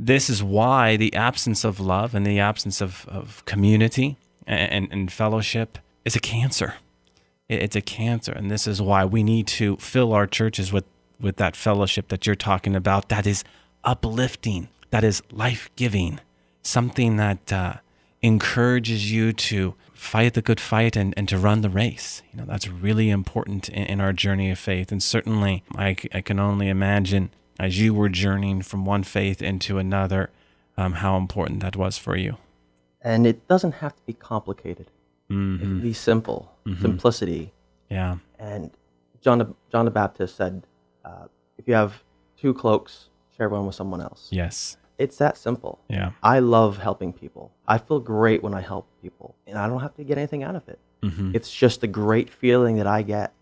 this 0.00 0.30
is 0.30 0.42
why 0.42 0.96
the 0.96 1.14
absence 1.14 1.64
of 1.64 1.80
love 1.80 2.14
and 2.14 2.26
the 2.26 2.38
absence 2.38 2.80
of, 2.80 3.06
of 3.08 3.44
community 3.44 4.16
and, 4.46 4.88
and 4.90 5.12
fellowship 5.12 5.78
is 6.04 6.16
a 6.16 6.20
cancer. 6.20 6.74
It's 7.48 7.76
a 7.76 7.80
cancer. 7.80 8.32
And 8.32 8.50
this 8.50 8.66
is 8.66 8.80
why 8.80 9.04
we 9.04 9.22
need 9.22 9.46
to 9.48 9.76
fill 9.76 10.12
our 10.12 10.26
churches 10.26 10.72
with, 10.72 10.84
with 11.20 11.36
that 11.36 11.56
fellowship 11.56 12.08
that 12.08 12.26
you're 12.26 12.34
talking 12.36 12.76
about 12.76 13.08
that 13.08 13.26
is 13.26 13.44
uplifting, 13.84 14.68
that 14.90 15.04
is 15.04 15.22
life 15.30 15.70
giving, 15.76 16.20
something 16.62 17.16
that 17.16 17.52
uh, 17.52 17.74
encourages 18.22 19.10
you 19.10 19.32
to 19.32 19.74
fight 19.94 20.34
the 20.34 20.42
good 20.42 20.60
fight 20.60 20.96
and, 20.96 21.14
and 21.16 21.28
to 21.28 21.38
run 21.38 21.60
the 21.62 21.70
race. 21.70 22.22
You 22.32 22.38
know, 22.38 22.44
that's 22.44 22.68
really 22.68 23.10
important 23.10 23.68
in, 23.68 23.84
in 23.84 24.00
our 24.00 24.12
journey 24.12 24.50
of 24.50 24.58
faith. 24.58 24.92
And 24.92 25.02
certainly, 25.02 25.64
I, 25.76 25.96
I 26.12 26.20
can 26.20 26.38
only 26.38 26.68
imagine 26.68 27.30
as 27.58 27.80
you 27.80 27.92
were 27.94 28.08
journeying 28.08 28.62
from 28.62 28.84
one 28.84 29.02
faith 29.02 29.42
into 29.42 29.78
another, 29.78 30.30
um, 30.76 30.94
how 30.94 31.16
important 31.16 31.60
that 31.60 31.76
was 31.76 31.98
for 31.98 32.16
you. 32.16 32.36
And 33.02 33.26
it 33.26 33.46
doesn't 33.48 33.72
have 33.72 33.94
to 33.96 34.02
be 34.06 34.12
complicated. 34.12 34.90
Mm-hmm. 35.30 35.54
It 35.56 35.58
can 35.66 35.80
be 35.80 35.92
simple, 35.92 36.52
Mhm. 36.66 36.80
simplicity. 36.80 37.52
Yeah. 37.90 38.18
And 38.38 38.70
John 39.20 39.38
the, 39.38 39.54
John 39.70 39.84
the 39.84 39.90
Baptist 39.90 40.36
said, 40.36 40.62
uh, 41.04 41.26
if 41.58 41.66
you 41.66 41.74
have 41.74 42.02
two 42.36 42.54
cloaks, 42.54 43.08
share 43.36 43.48
one 43.48 43.66
with 43.66 43.74
someone 43.74 44.00
else. 44.00 44.28
Yes. 44.30 44.76
It's 44.98 45.16
that 45.18 45.36
simple. 45.36 45.78
Yeah. 45.88 46.10
I 46.22 46.40
love 46.40 46.78
helping 46.78 47.12
people. 47.12 47.52
I 47.68 47.78
feel 47.78 48.00
great 48.00 48.42
when 48.42 48.52
I 48.54 48.60
help 48.60 48.86
people, 49.00 49.36
and 49.46 49.56
I 49.58 49.68
don't 49.68 49.80
have 49.80 49.94
to 49.94 50.04
get 50.04 50.18
anything 50.18 50.42
out 50.42 50.56
of 50.56 50.68
it. 50.68 50.78
Mm-hmm. 51.02 51.32
It's 51.34 51.52
just 51.52 51.84
a 51.84 51.86
great 51.86 52.30
feeling 52.30 52.76
that 52.76 52.86
I 52.88 53.02
get, 53.02 53.32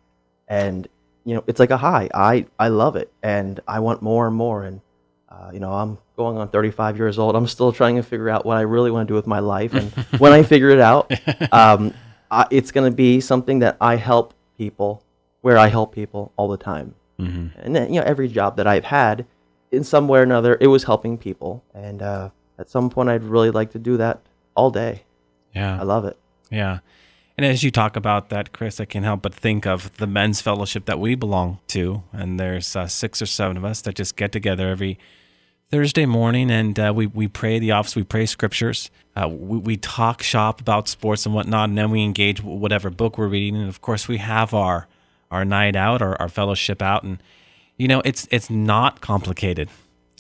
and 0.49 0.87
you 1.27 1.35
know, 1.35 1.45
it's 1.47 1.61
like 1.61 1.71
a 1.71 1.77
high. 1.77 2.09
I 2.15 2.47
I 2.59 2.69
love 2.69 2.97
it, 2.97 3.13
and 3.23 3.61
I 3.69 3.81
want 3.81 4.01
more 4.01 4.27
and 4.27 4.37
more. 4.37 4.63
And 4.63 4.81
uh, 5.29 5.51
you 5.53 5.61
know, 5.61 5.73
I'm 5.73 5.99
going 6.17 6.39
on 6.39 6.49
35 6.49 6.97
years 6.97 7.19
old. 7.19 7.37
I'm 7.37 7.49
still 7.49 7.73
trying 7.73 7.97
to 7.97 8.03
figure 8.03 8.31
out 8.31 8.47
what 8.47 8.57
I 8.57 8.63
really 8.63 8.91
want 8.91 9.07
to 9.09 9.11
do 9.11 9.17
with 9.17 9.27
my 9.27 9.41
life, 9.41 9.75
and 9.75 9.91
when 10.19 10.33
I 10.33 10.43
figure 10.43 10.71
it 10.71 10.79
out, 10.79 11.13
um, 11.53 11.93
I, 12.31 12.47
it's 12.51 12.71
going 12.71 12.91
to 12.91 12.95
be 12.97 13.21
something 13.21 13.59
that 13.59 13.77
I 13.81 13.97
help 13.97 14.35
people, 14.57 15.03
where 15.43 15.59
I 15.59 15.67
help 15.67 15.93
people 15.93 16.33
all 16.37 16.49
the 16.49 16.57
time. 16.57 16.95
Mm-hmm. 17.19 17.59
And 17.61 17.75
then, 17.75 17.93
you 17.93 18.01
know, 18.01 18.07
every 18.07 18.29
job 18.29 18.57
that 18.57 18.67
I've 18.67 18.85
had, 18.85 19.27
in 19.73 19.85
some 19.85 20.09
way 20.09 20.21
or 20.21 20.23
another, 20.23 20.57
it 20.61 20.69
was 20.69 20.85
helping 20.85 21.19
people. 21.19 21.65
And 21.75 22.03
uh, 22.03 22.31
at 22.59 22.69
some 22.69 22.91
point, 22.91 23.09
I'd 23.09 23.25
really 23.25 23.51
like 23.51 23.73
to 23.73 23.79
do 23.79 23.97
that 23.97 24.21
all 24.55 24.71
day. 24.71 25.05
Yeah. 25.55 25.81
I 25.81 25.83
love 25.83 26.05
it. 26.05 26.19
Yeah. 26.51 26.79
And 27.37 27.45
as 27.45 27.63
you 27.63 27.71
talk 27.71 27.97
about 27.97 28.31
that, 28.31 28.53
Chris, 28.53 28.81
I 28.81 28.87
can't 28.87 29.05
help 29.05 29.21
but 29.21 29.35
think 29.35 29.67
of 29.67 29.95
the 29.99 30.07
men's 30.07 30.41
fellowship 30.41 30.87
that 30.87 30.99
we 30.99 31.15
belong 31.15 31.59
to. 31.69 32.03
And 32.13 32.41
there's 32.41 32.75
uh, 32.75 32.87
six 32.87 33.21
or 33.21 33.27
seven 33.27 33.59
of 33.59 33.65
us 33.65 33.83
that 33.83 33.95
just 33.95 34.17
get 34.17 34.33
together 34.33 34.71
every 34.71 34.99
Thursday 35.71 36.07
morning 36.07 36.51
and 36.51 36.79
uh, 36.79 36.93
we, 36.95 37.07
we 37.09 37.27
pray 37.27 37.59
the 37.59 37.73
office, 37.73 37.97
we 37.97 38.05
pray 38.05 38.25
scriptures, 38.25 38.89
uh, 39.17 39.29
we, 39.29 39.59
we 39.59 39.77
talk 39.77 40.23
shop 40.23 40.61
about 40.61 40.87
sports 40.87 41.27
and 41.27 41.35
whatnot, 41.35 41.69
and 41.69 41.77
then 41.77 41.91
we 41.91 42.05
engage 42.05 42.41
whatever 42.41 42.89
book 42.89 43.19
we're 43.19 43.27
reading. 43.27 43.61
And 43.61 43.69
of 43.69 43.81
course, 43.81 44.07
we 44.07 44.19
have 44.19 44.55
our, 44.55 44.87
our 45.31 45.45
night 45.45 45.75
out, 45.75 46.01
our, 46.01 46.19
our 46.23 46.29
fellowship 46.29 46.81
out. 46.81 47.03
And, 47.03 47.21
you 47.77 47.89
know, 47.89 48.01
it's, 48.05 48.29
it's 48.31 48.49
not 48.49 49.01
complicated. 49.01 49.69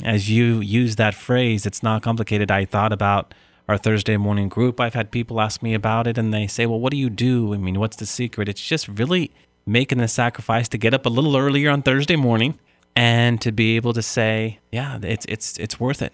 As 0.02 0.28
you 0.28 0.60
use 0.60 0.96
that 0.96 1.14
phrase, 1.14 1.64
it's 1.64 1.82
not 1.82 2.02
complicated. 2.02 2.50
I 2.50 2.64
thought 2.64 2.92
about 2.92 3.32
our 3.68 3.78
Thursday 3.78 4.16
morning 4.16 4.48
group. 4.48 4.80
I've 4.80 4.94
had 4.94 5.10
people 5.10 5.40
ask 5.40 5.62
me 5.62 5.74
about 5.74 6.06
it 6.06 6.18
and 6.18 6.32
they 6.32 6.46
say, 6.46 6.66
well, 6.66 6.80
what 6.80 6.90
do 6.92 6.96
you 6.96 7.10
do? 7.10 7.54
I 7.54 7.56
mean, 7.56 7.78
what's 7.78 7.96
the 7.96 8.06
secret? 8.06 8.48
It's 8.48 8.64
just 8.64 8.88
really 8.88 9.32
making 9.66 9.98
the 9.98 10.08
sacrifice 10.08 10.68
to 10.68 10.78
get 10.78 10.94
up 10.94 11.06
a 11.06 11.08
little 11.08 11.36
earlier 11.36 11.70
on 11.70 11.82
Thursday 11.82 12.16
morning 12.16 12.58
and 12.94 13.40
to 13.40 13.52
be 13.52 13.76
able 13.76 13.92
to 13.92 14.02
say, 14.02 14.60
yeah, 14.70 14.98
it's, 15.02 15.26
it's, 15.28 15.58
it's 15.58 15.80
worth 15.80 16.00
it. 16.00 16.12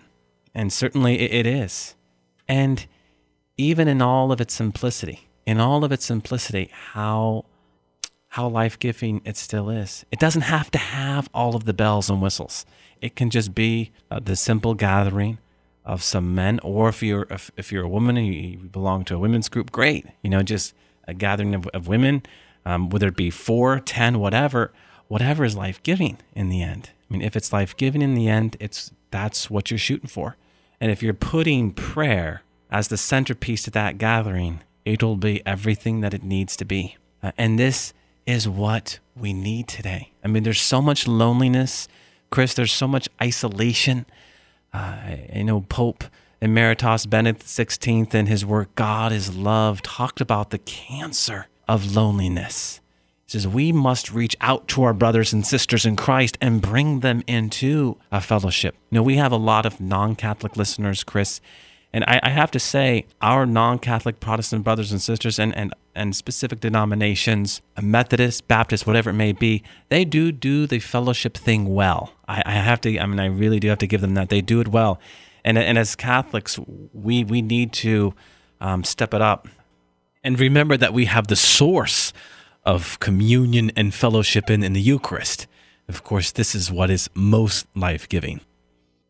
And 0.55 0.73
certainly 0.73 1.21
it, 1.21 1.47
is. 1.47 1.95
And 2.49 2.87
even 3.57 3.88
in 3.88 4.03
all 4.03 4.33
of 4.33 4.41
its 4.41 4.55
simplicity, 4.55 5.29
in 5.47 5.61
all 5.61 5.85
of 5.85 5.93
its 5.93 6.05
simplicity, 6.05 6.71
how 6.73 7.45
how 8.29 8.49
life-giving 8.49 9.21
it 9.27 9.37
still 9.37 9.69
is. 9.69 10.07
It 10.11 10.19
doesn't 10.19 10.43
have 10.43 10.71
to 10.71 10.79
have 10.79 11.29
all 11.35 11.55
of 11.55 11.67
the 11.67 11.75
bells 11.75 12.09
and 12.09 12.23
whistles. 12.23 12.65
It 13.03 13.15
can 13.15 13.29
just 13.29 13.55
be 13.55 13.93
uh, 14.11 14.21
the 14.21 14.37
simple 14.37 14.73
gathering 14.73 15.37
of 15.85 16.03
some 16.03 16.35
men, 16.35 16.61
or 16.62 16.88
if 16.88 17.03
you're 17.03 17.27
if, 17.31 17.51
if 17.57 17.73
you're 17.73 17.85
a 17.85 17.88
woman 17.88 18.16
and 18.16 18.27
you, 18.27 18.59
belong 18.59 19.05
to 19.05 19.14
a 19.14 19.18
women's 19.18 19.49
group, 19.49 19.73
great. 19.73 20.07
You 20.23 20.31
know, 20.31 20.42
just 20.42 20.75
a 21.09 21.14
gathering 21.14 21.55
of, 21.55 21.66
of 21.68 21.88
women, 21.88 22.23
um, 22.64 22.88
whether 22.90 23.09
it 23.09 23.16
be 23.16 23.31
four, 23.31 23.81
ten, 23.81 24.21
whatever, 24.21 24.73
whatever 25.09 25.45
is 25.45 25.57
life-giving 25.57 26.18
in 26.35 26.49
the 26.49 26.62
end. 26.62 26.90
I 27.11 27.12
mean, 27.12 27.23
if 27.23 27.37
it's 27.37 27.53
life-giving 27.53 28.03
in 28.03 28.14
the 28.14 28.29
end, 28.29 28.57
it's 28.61 28.92
that's 29.11 29.51
what 29.51 29.71
you're 29.71 29.79
shooting 29.79 30.09
for. 30.09 30.37
And 30.81 30.90
if 30.90 31.03
you're 31.03 31.14
putting 31.14 31.73
prayer 31.73 32.42
as 32.71 32.88
the 32.88 32.97
centerpiece 32.97 33.64
to 33.64 33.71
that 33.73 33.99
gathering, 33.99 34.62
it'll 34.85 35.16
be 35.16 35.45
everything 35.45 36.01
that 36.01 36.14
it 36.14 36.23
needs 36.23 36.57
to 36.57 36.64
be. 36.64 36.97
Uh, 37.23 37.33
and 37.37 37.59
this 37.59 37.92
is 38.25 38.49
what 38.49 38.99
we 39.16 39.33
need 39.33 39.68
today. 39.68 40.12
I 40.25 40.29
mean, 40.29 40.45
there's 40.45 40.61
so 40.61 40.81
much 40.81 41.07
loneliness, 41.07 41.88
Chris. 42.31 42.55
There's 42.55 42.73
so 42.73 42.88
much 42.88 43.09
isolation. 43.21 44.07
Uh, 44.73 45.17
you 45.35 45.45
know, 45.45 45.61
Pope 45.63 46.05
Emeritus 46.41 47.07
Benedict 47.07 47.45
XVI 47.45 48.15
in 48.15 48.27
his 48.27 48.45
work 48.45 48.75
"God 48.75 49.13
is 49.13 49.37
Love" 49.37 49.83
talked 49.83 50.21
about 50.21 50.51
the 50.51 50.59
cancer 50.59 51.47
of 51.69 51.95
loneliness. 51.95 52.81
He 53.27 53.33
says 53.33 53.47
we 53.47 53.73
must 53.73 54.13
reach 54.13 54.37
out 54.41 54.69
to 54.69 54.83
our 54.83 54.93
brothers 54.93 55.33
and 55.33 55.47
sisters 55.47 55.87
in 55.87 55.97
Christ 55.97 56.37
and 56.41 56.61
bring 56.61 57.01
them 57.01 57.23
into 57.27 57.97
a 58.11 58.21
fellowship. 58.21 58.75
You 58.91 58.97
know, 58.97 59.03
we 59.03 59.17
have 59.17 59.33
a 59.33 59.37
lot 59.37 59.67
of 59.67 59.81
non-Catholic 59.81 60.57
listeners, 60.57 61.05
Chris, 61.05 61.41
and 61.93 62.05
I, 62.05 62.21
I 62.23 62.31
have 62.31 62.51
to 62.53 62.59
say, 62.59 63.07
our 63.21 63.47
non-Catholic 63.47 64.19
Protestant 64.21 64.65
brothers 64.65 64.91
and 64.91 65.01
sisters, 65.01 65.39
and 65.39 65.57
and 65.57 65.75
and 65.95 66.17
specific 66.17 66.61
denominations, 66.61 67.61
Methodist, 67.81 68.49
Baptist, 68.49 68.87
whatever 68.87 69.11
it 69.11 69.15
may 69.15 69.33
be, 69.33 69.63
they 69.89 70.05
do 70.05 70.33
do 70.33 70.67
the 70.67 70.79
fellowship 70.79 71.37
thing 71.37 71.75
well. 71.75 72.13
I, 72.27 72.43
I 72.47 72.53
have 72.53 72.81
to. 72.83 72.99
I 72.99 73.07
mean, 73.07 73.21
I 73.21 73.27
really 73.27 73.61
do 73.61 73.69
have 73.69 73.79
to 73.79 73.87
give 73.87 74.01
them 74.01 74.15
that. 74.15 74.29
They 74.29 74.41
do 74.41 74.61
it 74.61 74.69
well, 74.69 75.01
and 75.45 75.59
and 75.59 75.79
as 75.79 75.95
Catholics, 75.95 76.59
we 76.93 77.25
we 77.25 77.43
need 77.43 77.73
to 77.75 78.15
um, 78.61 78.85
step 78.85 79.15
it 79.15 79.21
up, 79.21 79.49
and 80.25 80.39
remember 80.39 80.77
that 80.77 80.93
we 80.93 81.07
have 81.07 81.27
the 81.27 81.37
source 81.37 82.13
of 82.65 82.99
communion 83.01 83.71
and 83.77 83.93
fellowship 83.93 84.51
in 84.51 84.63
in 84.63 84.73
the 84.73 84.81
Eucharist. 84.81 85.47
Of 85.89 86.05
course, 86.05 86.33
this 86.33 86.55
is 86.55 86.71
what 86.71 86.91
is 86.91 87.11
most 87.15 87.67
life 87.75 88.09
giving. 88.09 88.41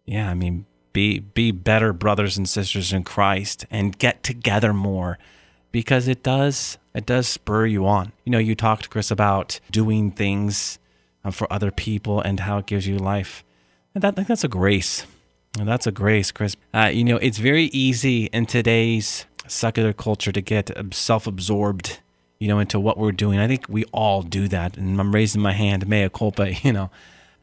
Yeah, 0.05 0.29
I 0.29 0.35
mean, 0.35 0.67
be 0.93 1.21
be 1.21 1.53
better 1.53 1.93
brothers 1.93 2.37
and 2.37 2.49
sisters 2.49 2.93
in 2.93 3.05
Christ 3.05 3.67
and 3.71 3.97
get 3.99 4.23
together 4.23 4.73
more 4.73 5.19
because 5.73 6.09
it 6.09 6.23
does 6.23 6.79
it 6.95 7.07
does 7.07 7.27
spur 7.27 7.67
you 7.67 7.87
on. 7.87 8.13
You 8.25 8.33
know, 8.33 8.39
you 8.39 8.55
talked 8.55 8.91
Chris 8.91 9.11
about 9.11 9.59
doing 9.71 10.11
things 10.11 10.79
uh, 11.25 11.31
for 11.31 11.51
other 11.53 11.71
people 11.71 12.21
and 12.21 12.41
how 12.41 12.59
it 12.59 12.67
gives 12.67 12.87
you 12.87 12.99
life. 12.99 13.43
And 13.95 14.03
that 14.03 14.15
that's 14.15 14.45
a 14.45 14.49
grace. 14.49 15.07
And 15.59 15.69
that's 15.69 15.87
a 15.87 15.93
grace, 15.93 16.31
Chris. 16.31 16.57
Uh, 16.73 16.91
you 16.93 17.05
know, 17.05 17.17
it's 17.17 17.39
very 17.39 17.65
easy 17.65 18.27
in 18.27 18.47
today's 18.47 19.27
secular 19.47 19.93
culture 19.93 20.33
to 20.33 20.41
get 20.41 20.71
self-absorbed, 20.95 22.01
you 22.39 22.49
know, 22.49 22.59
into 22.59 22.81
what 22.81 22.97
we're 22.97 23.13
doing. 23.13 23.39
I 23.39 23.49
think 23.49 23.67
we 23.69 23.85
all 23.93 24.23
do 24.23 24.49
that. 24.49 24.79
And 24.79 24.99
I'm 24.99 25.15
raising 25.15 25.43
my 25.43 25.53
hand, 25.53 25.87
mea 25.87 26.09
culpa, 26.09 26.55
you 26.63 26.73
know 26.73 26.91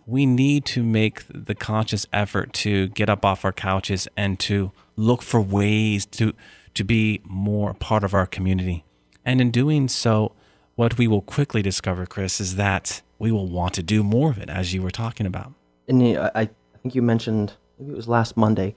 we 0.09 0.25
need 0.25 0.65
to 0.65 0.81
make 0.81 1.23
the 1.29 1.53
conscious 1.53 2.07
effort 2.11 2.51
to 2.51 2.87
get 2.89 3.09
up 3.09 3.23
off 3.23 3.45
our 3.45 3.53
couches 3.53 4.07
and 4.17 4.39
to 4.39 4.71
look 4.95 5.21
for 5.21 5.39
ways 5.39 6.05
to 6.07 6.33
to 6.73 6.83
be 6.83 7.21
more 7.23 7.73
part 7.73 8.03
of 8.03 8.13
our 8.13 8.25
community. 8.25 8.83
And 9.25 9.41
in 9.41 9.51
doing 9.51 9.87
so, 9.87 10.33
what 10.75 10.97
we 10.97 11.07
will 11.07 11.21
quickly 11.21 11.61
discover, 11.61 12.05
Chris, 12.05 12.39
is 12.39 12.55
that 12.55 13.01
we 13.17 13.31
will 13.31 13.47
want 13.47 13.73
to 13.75 13.83
do 13.83 14.01
more 14.03 14.29
of 14.31 14.37
it, 14.37 14.49
as 14.49 14.73
you 14.73 14.81
were 14.81 14.91
talking 14.91 15.25
about. 15.25 15.53
And 15.87 16.01
I, 16.17 16.31
I 16.35 16.49
think 16.81 16.95
you 16.95 17.01
mentioned 17.01 17.53
maybe 17.77 17.91
it 17.91 17.95
was 17.95 18.07
last 18.07 18.37
Monday. 18.37 18.75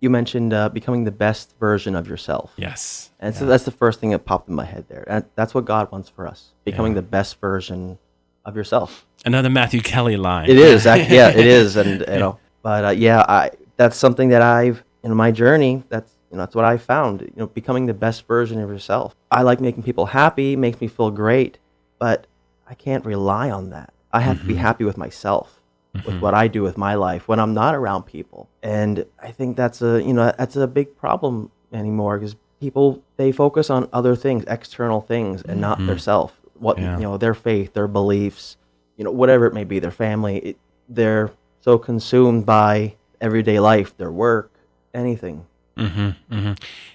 you 0.00 0.10
mentioned 0.10 0.52
uh, 0.52 0.68
becoming 0.68 1.04
the 1.04 1.10
best 1.10 1.54
version 1.58 1.96
of 1.96 2.06
yourself. 2.06 2.52
Yes. 2.56 3.10
And 3.20 3.34
so 3.34 3.46
that's 3.46 3.64
the 3.64 3.70
first 3.70 4.00
thing 4.00 4.10
that 4.10 4.20
popped 4.26 4.48
in 4.48 4.54
my 4.54 4.64
head 4.64 4.84
there. 4.88 5.04
And 5.08 5.24
that's 5.34 5.54
what 5.54 5.64
God 5.64 5.90
wants 5.90 6.08
for 6.10 6.26
us 6.28 6.52
becoming 6.64 6.92
Yeah. 6.92 6.96
the 6.96 7.02
best 7.08 7.40
version 7.40 7.98
of 8.44 8.54
yourself. 8.54 9.06
Another 9.24 9.48
Matthew 9.48 9.80
Kelly 9.80 10.16
line. 10.18 10.50
It 10.50 10.58
is, 10.58 10.86
ac- 10.86 11.12
yeah, 11.14 11.30
it 11.30 11.46
is. 11.46 11.76
And, 11.76 12.00
you 12.00 12.18
know, 12.18 12.38
but 12.62 12.84
uh, 12.84 12.88
yeah, 12.90 13.24
I, 13.26 13.50
that's 13.76 13.96
something 13.96 14.28
that 14.28 14.42
I've, 14.42 14.84
in 15.02 15.14
my 15.16 15.30
journey, 15.30 15.82
that's, 15.88 16.12
you 16.34 16.38
know, 16.38 16.42
that's 16.42 16.56
what 16.56 16.64
I 16.64 16.78
found, 16.78 17.20
you 17.20 17.32
know, 17.36 17.46
becoming 17.46 17.86
the 17.86 17.94
best 17.94 18.26
version 18.26 18.60
of 18.60 18.68
yourself. 18.68 19.14
I 19.30 19.42
like 19.42 19.60
making 19.60 19.84
people 19.84 20.06
happy, 20.06 20.56
makes 20.56 20.80
me 20.80 20.88
feel 20.88 21.12
great, 21.12 21.58
but 22.00 22.26
I 22.68 22.74
can't 22.74 23.04
rely 23.04 23.52
on 23.52 23.70
that. 23.70 23.94
I 24.12 24.18
have 24.18 24.40
to 24.40 24.44
be 24.44 24.54
mm-hmm. 24.54 24.62
happy 24.62 24.82
with 24.82 24.96
myself, 24.96 25.60
with 25.92 26.06
mm-hmm. 26.06 26.18
what 26.18 26.34
I 26.34 26.48
do 26.48 26.64
with 26.64 26.76
my 26.76 26.96
life 26.96 27.28
when 27.28 27.38
I'm 27.38 27.54
not 27.54 27.76
around 27.76 28.02
people. 28.02 28.48
And 28.64 29.06
I 29.22 29.30
think 29.30 29.56
that's 29.56 29.80
a, 29.80 30.02
you 30.02 30.12
know, 30.12 30.32
that's 30.36 30.56
a 30.56 30.66
big 30.66 30.96
problem 30.96 31.52
anymore 31.72 32.18
because 32.18 32.34
people, 32.58 33.00
they 33.16 33.30
focus 33.30 33.70
on 33.70 33.88
other 33.92 34.16
things, 34.16 34.42
external 34.48 35.00
things, 35.00 35.42
and 35.42 35.60
not 35.60 35.78
mm-hmm. 35.78 35.86
their 35.86 35.98
self. 35.98 36.32
What, 36.58 36.78
Yeah. 36.78 36.96
you 36.96 37.04
know, 37.04 37.16
their 37.16 37.34
faith, 37.34 37.74
their 37.74 37.86
beliefs, 37.86 38.56
you 38.96 39.04
know, 39.04 39.12
whatever 39.12 39.46
it 39.46 39.54
may 39.54 39.62
be, 39.62 39.78
their 39.78 39.92
family, 39.92 40.38
it, 40.38 40.56
they're 40.88 41.30
so 41.60 41.78
consumed 41.78 42.44
by 42.44 42.96
everyday 43.20 43.60
life, 43.60 43.96
their 43.96 44.10
work, 44.10 44.50
anything. 44.92 45.46
Mm-hmm, 45.76 46.34
mm-hmm. 46.34 46.52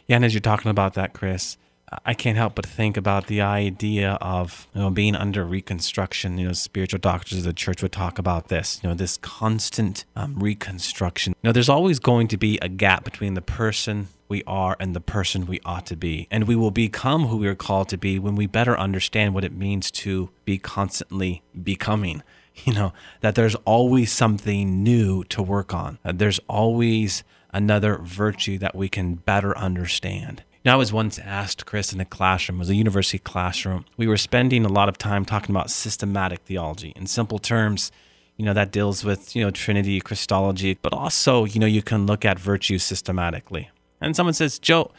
Yeah, 0.07 0.15
and 0.15 0.25
as 0.25 0.33
you're 0.33 0.41
talking 0.41 0.71
about 0.71 0.93
that, 0.93 1.13
Chris, 1.13 1.57
I 2.05 2.13
can't 2.13 2.37
help 2.37 2.55
but 2.55 2.65
think 2.65 2.97
about 2.97 3.27
the 3.27 3.41
idea 3.41 4.11
of 4.21 4.67
you 4.73 4.81
know 4.81 4.89
being 4.89 5.15
under 5.15 5.43
reconstruction. 5.43 6.37
You 6.37 6.47
know, 6.47 6.53
spiritual 6.53 6.99
doctors 6.99 7.39
of 7.39 7.43
the 7.45 7.53
church 7.53 7.81
would 7.81 7.91
talk 7.91 8.19
about 8.19 8.49
this. 8.49 8.79
You 8.83 8.89
know, 8.89 8.95
this 8.95 9.17
constant 9.17 10.05
um, 10.15 10.37
reconstruction. 10.37 11.33
You 11.41 11.49
know, 11.49 11.51
there's 11.51 11.69
always 11.69 11.99
going 11.99 12.27
to 12.29 12.37
be 12.37 12.59
a 12.61 12.69
gap 12.69 13.03
between 13.03 13.33
the 13.33 13.41
person 13.41 14.09
we 14.27 14.43
are 14.45 14.77
and 14.79 14.95
the 14.95 15.01
person 15.01 15.47
we 15.47 15.59
ought 15.65 15.87
to 15.87 15.95
be, 15.95 16.27
and 16.29 16.47
we 16.47 16.55
will 16.55 16.71
become 16.71 17.27
who 17.27 17.37
we 17.37 17.47
are 17.47 17.55
called 17.55 17.89
to 17.89 17.97
be 17.97 18.19
when 18.19 18.35
we 18.35 18.45
better 18.45 18.77
understand 18.77 19.33
what 19.33 19.43
it 19.43 19.53
means 19.53 19.89
to 19.91 20.29
be 20.45 20.57
constantly 20.57 21.41
becoming 21.63 22.23
you 22.65 22.73
know 22.73 22.93
that 23.21 23.35
there's 23.35 23.55
always 23.55 24.11
something 24.11 24.83
new 24.83 25.23
to 25.25 25.41
work 25.41 25.73
on 25.73 25.97
there's 26.03 26.39
always 26.47 27.23
another 27.51 27.97
virtue 27.97 28.57
that 28.57 28.75
we 28.75 28.89
can 28.89 29.15
better 29.15 29.57
understand 29.57 30.43
now, 30.65 30.73
I 30.73 30.77
was 30.77 30.91
once 30.91 31.17
asked, 31.19 31.65
Chris, 31.65 31.93
in 31.93 32.01
a 32.01 32.05
classroom, 32.05 32.57
it 32.57 32.59
was 32.59 32.69
a 32.69 32.75
university 32.75 33.17
classroom. 33.17 33.85
We 33.95 34.07
were 34.07 34.17
spending 34.17 34.65
a 34.65 34.69
lot 34.69 34.89
of 34.89 34.97
time 34.97 35.23
talking 35.23 35.55
about 35.55 35.71
systematic 35.71 36.41
theology. 36.41 36.91
In 36.97 37.07
simple 37.07 37.39
terms, 37.39 37.93
you 38.35 38.43
know, 38.43 38.53
that 38.53 38.71
deals 38.71 39.05
with, 39.05 39.37
you 39.37 39.43
know, 39.43 39.51
Trinity, 39.51 40.01
Christology, 40.01 40.77
but 40.81 40.91
also, 40.91 41.45
you 41.45 41.61
know, 41.61 41.65
you 41.65 41.81
can 41.81 42.05
look 42.05 42.25
at 42.25 42.37
virtue 42.37 42.77
systematically. 42.77 43.69
And 44.01 44.17
someone 44.17 44.33
says, 44.33 44.59
Joe, 44.59 44.91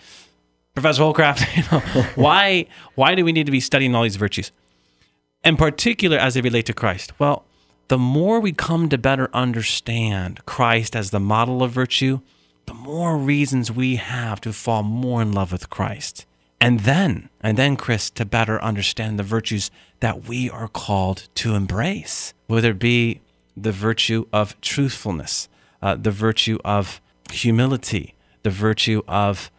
Professor 0.72 1.02
Holcraft, 1.02 1.56
you 1.56 1.62
know, 1.70 2.06
why 2.14 2.66
why 2.94 3.14
do 3.14 3.22
we 3.22 3.32
need 3.32 3.44
to 3.44 3.52
be 3.52 3.60
studying 3.60 3.94
all 3.94 4.02
these 4.02 4.16
virtues? 4.16 4.50
in 5.42 5.56
particular 5.56 6.18
as 6.18 6.34
they 6.34 6.40
relate 6.40 6.66
to 6.66 6.74
Christ? 6.74 7.18
Well, 7.18 7.44
the 7.88 7.98
more 7.98 8.40
we 8.40 8.52
come 8.52 8.88
to 8.90 8.98
better 8.98 9.30
understand 9.32 10.44
Christ 10.46 10.94
as 10.94 11.10
the 11.10 11.20
model 11.20 11.62
of 11.62 11.72
virtue, 11.72 12.20
the 12.70 12.74
more 12.74 13.18
reasons 13.18 13.72
we 13.72 13.96
have 13.96 14.40
to 14.40 14.52
fall 14.52 14.84
more 14.84 15.20
in 15.20 15.32
love 15.32 15.50
with 15.50 15.68
Christ. 15.68 16.24
And 16.60 16.78
then, 16.80 17.28
and 17.40 17.58
then, 17.58 17.76
Chris, 17.76 18.10
to 18.10 18.24
better 18.24 18.62
understand 18.62 19.18
the 19.18 19.24
virtues 19.24 19.72
that 19.98 20.28
we 20.28 20.48
are 20.48 20.68
called 20.68 21.28
to 21.34 21.56
embrace, 21.56 22.32
whether 22.46 22.70
it 22.70 22.78
be 22.78 23.22
the 23.56 23.72
virtue 23.72 24.26
of 24.32 24.60
truthfulness, 24.60 25.48
uh, 25.82 25.96
the 25.96 26.12
virtue 26.12 26.60
of 26.64 27.00
humility, 27.32 28.14
the 28.44 28.50
virtue 28.50 29.02
of 29.08 29.50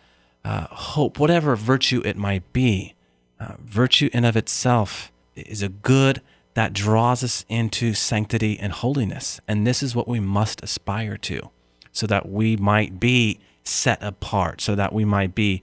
uh, 0.45 0.67
hope, 0.67 1.19
whatever 1.19 1.57
virtue 1.57 2.01
it 2.05 2.15
might 2.15 2.53
be. 2.53 2.95
Uh, 3.41 3.55
virtue 3.59 4.09
in 4.13 4.23
of 4.23 4.37
itself 4.37 5.11
is 5.35 5.61
a 5.61 5.67
good 5.67 6.21
that 6.53 6.71
draws 6.71 7.25
us 7.25 7.43
into 7.49 7.93
sanctity 7.93 8.57
and 8.57 8.71
holiness. 8.71 9.41
And 9.49 9.67
this 9.67 9.83
is 9.83 9.97
what 9.97 10.07
we 10.07 10.21
must 10.21 10.63
aspire 10.63 11.17
to 11.17 11.51
so 11.91 12.07
that 12.07 12.29
we 12.29 12.55
might 12.57 12.99
be 12.99 13.39
set 13.63 14.01
apart, 14.01 14.61
so 14.61 14.75
that 14.75 14.93
we 14.93 15.05
might 15.05 15.35
be 15.35 15.61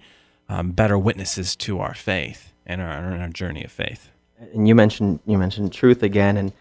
um, 0.49 0.71
better 0.73 0.99
witnesses 0.99 1.57
to 1.57 1.81
our 1.81 1.95
faith 1.95 2.53
and 2.67 2.81
our, 2.81 3.13
in 3.13 3.21
our 3.21 3.29
journey 3.29 3.65
of 3.65 3.73
faith. 3.73 4.11
And 4.53 4.69
you 4.69 4.75
mentioned 4.75 5.21
you 5.27 5.37
mentioned 5.39 5.73
truth 5.73 6.03
again, 6.03 6.37
and 6.37 6.53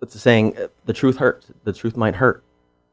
it's 0.00 0.14
a 0.14 0.18
saying, 0.18 0.56
uh, 0.58 0.68
the 0.84 0.92
truth 0.92 1.16
hurts. 1.16 1.46
The 1.64 1.72
truth 1.72 1.96
might 1.96 2.16
hurt, 2.16 2.42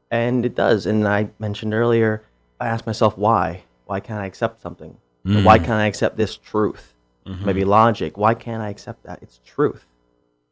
and 0.10 0.46
it 0.46 0.56
does. 0.56 0.86
And 0.86 1.08
I 1.08 1.30
mentioned 1.40 1.74
earlier, 1.74 2.24
I 2.60 2.68
asked 2.68 2.88
myself 2.88 3.18
why. 3.18 3.64
Why 3.86 4.00
can't 4.00 4.20
I 4.20 4.26
accept 4.26 4.62
something? 4.62 4.98
Why 5.24 5.60
can't 5.60 5.72
I 5.72 5.86
accept 5.86 6.18
this 6.18 6.38
truth? 6.38 6.94
Maybe 7.26 7.64
logic. 7.64 8.18
Why 8.18 8.34
can't 8.34 8.64
I 8.64 8.70
accept 8.70 9.04
that? 9.04 9.20
It's 9.22 9.40
truth, 9.46 9.86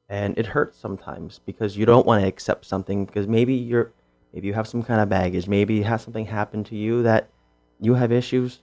and 0.09 0.37
it 0.37 0.45
hurts 0.45 0.77
sometimes 0.77 1.39
because 1.45 1.75
you 1.75 1.85
don't 1.87 2.05
want 2.05 2.21
to 2.21 2.27
accept 2.27 2.65
something 2.65 3.05
because 3.05 3.27
maybe 3.27 3.55
you're 3.55 3.91
maybe 4.33 4.47
you 4.47 4.53
have 4.53 4.67
some 4.67 4.83
kind 4.83 5.01
of 5.01 5.09
baggage. 5.09 5.47
Maybe 5.47 5.75
you 5.75 5.83
have 5.83 6.01
something 6.01 6.25
happen 6.25 6.63
to 6.65 6.75
you 6.75 7.03
that 7.03 7.29
you 7.79 7.95
have 7.95 8.11
issues 8.11 8.59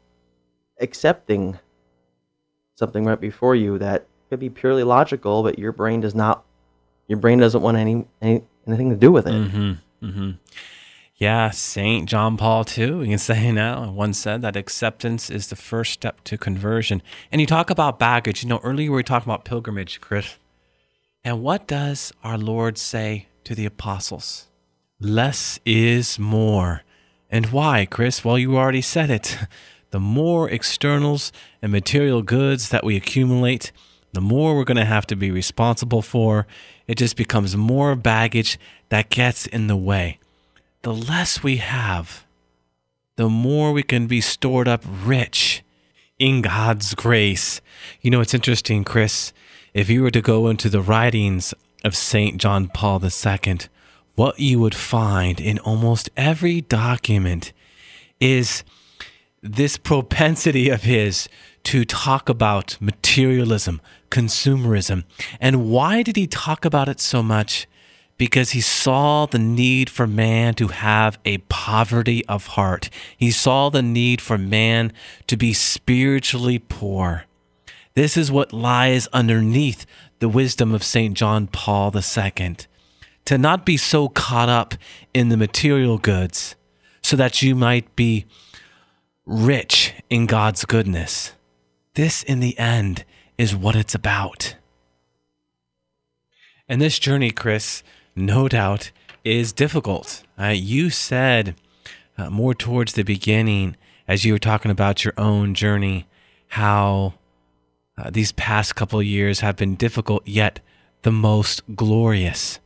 accepting 0.81 1.59
something 2.74 3.05
right 3.05 3.20
before 3.20 3.55
you 3.55 3.79
that 3.79 4.07
could 4.29 4.40
be 4.40 4.50
purely 4.50 4.83
logical, 4.83 5.42
but 5.42 5.59
your 5.59 5.72
brain 5.72 6.00
does 6.00 6.14
not. 6.14 6.44
Your 7.07 7.18
brain 7.18 7.38
doesn't 7.38 7.61
want 7.61 7.77
any, 7.77 8.07
any 8.22 8.42
anything 8.66 8.90
to 8.90 8.96
do 8.96 9.12
with 9.12 9.27
it. 9.27 9.33
Mm-hmm. 9.33 10.07
Mm-hmm. 10.07 10.31
Yeah, 11.16 11.50
Saint 11.50 12.09
John 12.09 12.37
Paul 12.37 12.64
II. 12.77 12.87
You 12.87 13.07
can 13.07 13.18
say 13.31 13.53
now 13.53 13.90
once 13.90 14.18
said 14.18 14.42
that 14.42 14.57
acceptance 14.57 15.31
is 15.31 15.48
the 15.48 15.57
first 15.57 15.92
step 15.92 16.24
to 16.24 16.37
conversion. 16.37 17.03
And 17.31 17.40
you 17.40 17.46
talk 17.46 17.70
about 17.70 17.98
baggage. 17.98 18.42
You 18.42 18.48
know, 18.48 18.61
earlier 18.64 18.90
we 18.90 18.96
were 18.96 19.03
talking 19.03 19.31
about 19.31 19.44
pilgrimage, 19.44 20.00
Chris. 20.00 20.37
And 21.22 21.42
what 21.42 21.66
does 21.66 22.12
our 22.22 22.37
Lord 22.37 22.77
say 22.77 23.29
to 23.44 23.55
the 23.55 23.64
apostles? 23.64 24.48
Less 25.04 25.60
is 25.66 26.18
more. 26.18 26.82
And 27.28 27.52
why, 27.52 27.84
Chris? 27.84 28.24
Well, 28.24 28.38
you 28.38 28.56
already 28.56 28.80
said 28.80 29.10
it. 29.10 29.38
The 29.90 30.00
more 30.00 30.50
externals 30.50 31.30
and 31.62 31.70
material 31.70 32.20
goods 32.20 32.70
that 32.70 32.82
we 32.82 32.96
accumulate, 32.96 33.70
the 34.12 34.20
more 34.20 34.56
we're 34.56 34.64
going 34.64 34.76
to 34.76 34.84
have 34.84 35.06
to 35.06 35.14
be 35.14 35.30
responsible 35.30 36.02
for. 36.02 36.48
It 36.88 36.98
just 36.98 37.16
becomes 37.16 37.56
more 37.56 37.94
baggage 37.94 38.58
that 38.88 39.08
gets 39.08 39.46
in 39.46 39.68
the 39.68 39.76
way. 39.76 40.18
The 40.82 40.92
less 40.92 41.44
we 41.44 41.58
have, 41.58 42.24
the 43.14 43.28
more 43.28 43.70
we 43.70 43.84
can 43.84 44.08
be 44.08 44.20
stored 44.20 44.66
up 44.66 44.82
rich 45.04 45.62
in 46.18 46.42
God's 46.42 46.92
grace. 46.94 47.60
You 48.00 48.10
know, 48.10 48.20
it's 48.20 48.34
interesting, 48.34 48.82
Chris. 48.82 49.32
If 49.74 49.88
you 49.88 50.02
were 50.02 50.10
to 50.10 50.22
go 50.22 50.48
into 50.48 50.68
the 50.68 50.82
writings 50.82 51.54
of 51.84 51.94
St. 51.94 52.38
John 52.38 52.66
Paul 52.66 53.00
II, 53.00 53.58
what 54.14 54.38
you 54.38 54.61
would 54.61 54.74
find 54.74 55.40
in 55.40 55.59
almost 55.61 56.11
every 56.16 56.61
document 56.61 57.53
is 58.20 58.64
this 59.42 59.77
propensity 59.77 60.70
of 60.70 60.83
his 60.83 61.29
to 61.64 61.85
talk 61.85 62.29
about 62.29 62.77
materialism, 62.81 63.81
consumerism. 64.11 65.05
And 65.40 65.68
why 65.68 66.03
did 66.03 66.16
he 66.16 66.27
talk 66.27 66.64
about 66.64 66.88
it 66.88 67.00
so 67.00 67.22
much? 67.22 67.66
Because 68.16 68.50
he 68.50 68.61
saw 68.61 69.27
the 69.27 69.38
need 69.38 69.90
for 69.90 70.07
man 70.07 70.55
to 70.55 70.68
have 70.68 71.18
a 71.24 71.38
poverty 71.38 72.24
of 72.27 72.48
heart. 72.48 72.88
He 73.16 73.31
saw 73.31 73.70
the 73.70 73.83
need 73.83 74.20
for 74.20 74.38
man 74.38 74.92
to 75.27 75.37
be 75.37 75.53
spiritually 75.53 76.59
poor. 76.61 77.24
This 77.94 78.16
is 78.16 78.31
what 78.31 78.53
lies 78.53 79.09
underneath 79.09 79.85
the 80.20 80.29
wisdom 80.29 80.74
of 80.74 80.85
St. 80.85 81.14
John 81.14 81.48
Paul 81.48 81.92
II 81.94 82.57
to 83.24 83.38
not 83.38 83.64
be 83.64 83.76
so 83.76 84.08
caught 84.08 84.48
up 84.48 84.74
in 85.12 85.28
the 85.28 85.37
material 85.37 85.98
goods 85.98 86.56
so 87.02 87.16
that 87.16 87.42
you 87.42 87.54
might 87.54 87.94
be 87.96 88.26
rich 89.26 89.94
in 90.10 90.26
God's 90.26 90.64
goodness. 90.64 91.32
This, 91.94 92.22
in 92.22 92.40
the 92.40 92.58
end, 92.58 93.04
is 93.38 93.54
what 93.54 93.76
it's 93.76 93.94
about. 93.94 94.56
And 96.68 96.80
this 96.80 96.98
journey, 96.98 97.30
Chris, 97.30 97.82
no 98.16 98.48
doubt, 98.48 98.90
is 99.22 99.52
difficult. 99.52 100.22
Uh, 100.38 100.48
you 100.48 100.90
said 100.90 101.54
uh, 102.16 102.30
more 102.30 102.54
towards 102.54 102.94
the 102.94 103.02
beginning, 103.02 103.76
as 104.06 104.24
you 104.24 104.32
were 104.32 104.38
talking 104.38 104.70
about 104.70 105.04
your 105.04 105.14
own 105.16 105.54
journey, 105.54 106.06
how 106.48 107.14
uh, 107.96 108.10
these 108.10 108.32
past 108.32 108.74
couple 108.74 109.02
years 109.02 109.40
have 109.40 109.56
been 109.56 109.76
difficult, 109.76 110.26
yet 110.26 110.60
the 111.02 111.12
most 111.12 111.62
glorious. 111.74 112.58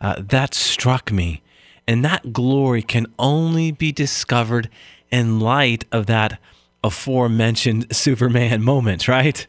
Uh, 0.00 0.16
that 0.18 0.54
struck 0.54 1.10
me. 1.10 1.42
And 1.86 2.04
that 2.04 2.32
glory 2.32 2.82
can 2.82 3.06
only 3.18 3.70
be 3.70 3.92
discovered 3.92 4.68
in 5.10 5.40
light 5.40 5.84
of 5.92 6.06
that 6.06 6.40
aforementioned 6.82 7.86
Superman 7.96 8.62
moment, 8.62 9.08
right? 9.08 9.46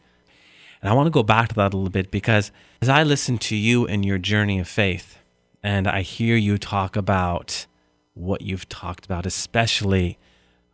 And 0.80 0.90
I 0.90 0.94
want 0.94 1.06
to 1.06 1.10
go 1.10 1.22
back 1.22 1.48
to 1.48 1.54
that 1.56 1.74
a 1.74 1.76
little 1.76 1.90
bit 1.90 2.10
because 2.10 2.52
as 2.80 2.88
I 2.88 3.02
listen 3.02 3.38
to 3.38 3.56
you 3.56 3.86
and 3.86 4.04
your 4.04 4.18
journey 4.18 4.58
of 4.60 4.68
faith, 4.68 5.18
and 5.62 5.88
I 5.88 6.02
hear 6.02 6.36
you 6.36 6.56
talk 6.56 6.96
about 6.96 7.66
what 8.14 8.42
you've 8.42 8.68
talked 8.68 9.04
about, 9.04 9.26
especially 9.26 10.18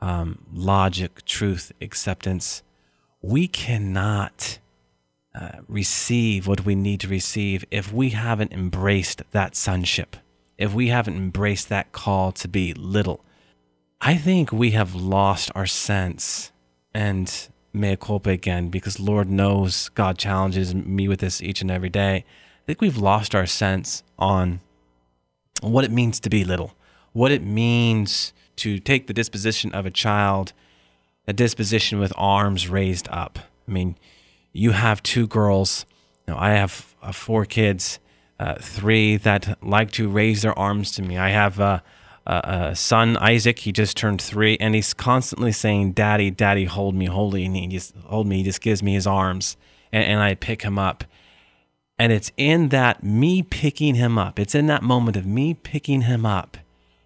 um, 0.00 0.44
logic, 0.52 1.24
truth, 1.24 1.72
acceptance, 1.80 2.62
we 3.22 3.48
cannot 3.48 4.58
uh, 5.35 5.59
receive 5.68 6.47
what 6.47 6.64
we 6.64 6.75
need 6.75 7.01
to 7.01 7.09
receive 7.09 7.64
if 7.70 7.92
we 7.92 8.11
haven't 8.11 8.53
embraced 8.53 9.23
that 9.33 9.57
sonship, 9.57 10.16
if 10.59 10.73
we 10.73 10.88
haven't 10.88 11.16
embraced 11.16 11.68
that 11.68 11.92
call 11.92 12.31
to 12.33 12.47
be 12.47 12.73
little. 12.75 13.25
I 14.01 14.16
think 14.16 14.53
we 14.53 14.73
have 14.73 14.94
lost 14.94 15.51
our 15.55 15.66
sense 15.66 16.53
and 16.94 17.49
mea 17.73 17.97
culpa 17.97 18.31
again 18.31 18.68
because 18.68 19.01
Lord 19.01 19.29
knows 19.29 19.88
God 19.90 20.18
challenges 20.18 20.75
me 20.75 21.09
with 21.09 21.20
this 21.20 21.42
each 21.42 21.61
and 21.61 21.70
every 21.70 21.88
day. 21.88 22.16
I 22.16 22.62
think 22.66 22.81
we've 22.81 22.97
lost 22.97 23.35
our 23.35 23.47
sense 23.47 24.05
on 24.18 24.61
what 25.61 25.85
it 25.85 25.90
means 25.90 26.20
to 26.20 26.31
be 26.31 26.44
little, 26.44 26.75
what 27.12 27.33
it 27.33 27.42
means 27.42 28.33
to 28.57 28.79
take 28.79 29.07
the 29.07 29.12
disposition 29.12 29.73
of 29.73 29.87
a 29.87 29.90
child, 29.90 30.53
a 31.27 31.33
disposition 31.33 31.99
with 31.99 32.12
arms 32.16 32.68
raised 32.68 33.09
up. 33.11 33.38
I 33.68 33.73
mean, 33.73 33.97
you 34.55 34.71
have 34.71 35.03
two 35.03 35.27
girls. 35.27 35.85
I 36.27 36.53
have 36.53 36.95
uh, 37.03 37.12
four 37.12 37.45
kids, 37.45 37.99
uh, 38.40 38.55
three 38.59 39.19
that 39.19 39.62
like 39.62 39.90
to 39.93 40.09
raise 40.09 40.40
their 40.40 40.59
arms 40.59 40.93
to 40.93 41.03
me. 41.03 41.19
I 41.19 41.29
have 41.29 41.61
uh, 41.61 41.81
a 42.27 42.75
son, 42.75 43.19
Isaac. 43.19 43.59
He 43.59 43.73
just 43.73 43.97
turned 43.97 44.23
three, 44.23 44.57
and 44.59 44.75
he's 44.75 44.95
constantly 44.95 45.53
saying, 45.53 45.93
"Daddy, 45.93 46.31
Daddy, 46.31 46.64
hold 46.64 46.95
me, 46.95 47.07
hold 47.07 47.35
me." 47.35 47.45
And 47.45 47.57
he 47.57 47.67
just 47.67 47.95
hold 48.05 48.27
me. 48.27 48.38
He 48.38 48.45
just 48.45 48.62
gives 48.62 48.83
me 48.83 48.95
his 48.95 49.07
arms, 49.07 49.59
and, 49.93 50.05
and 50.05 50.21
I 50.23 50.35
pick 50.35 50.62
him 50.62 50.79
up. 50.79 51.05
And 51.99 52.12
it's 52.12 52.33
in 52.37 52.71
that 52.71 53.03
me 53.03 53.43
picking 53.43 53.97
him 53.97 54.19
up. 54.19 54.38
It's 54.38 54.55
in 54.55 54.67
that 54.67 54.83
moment 54.83 55.17
of 55.17 55.27
me 55.27 55.55
picking 55.55 56.03
him 56.03 56.25
up 56.25 56.57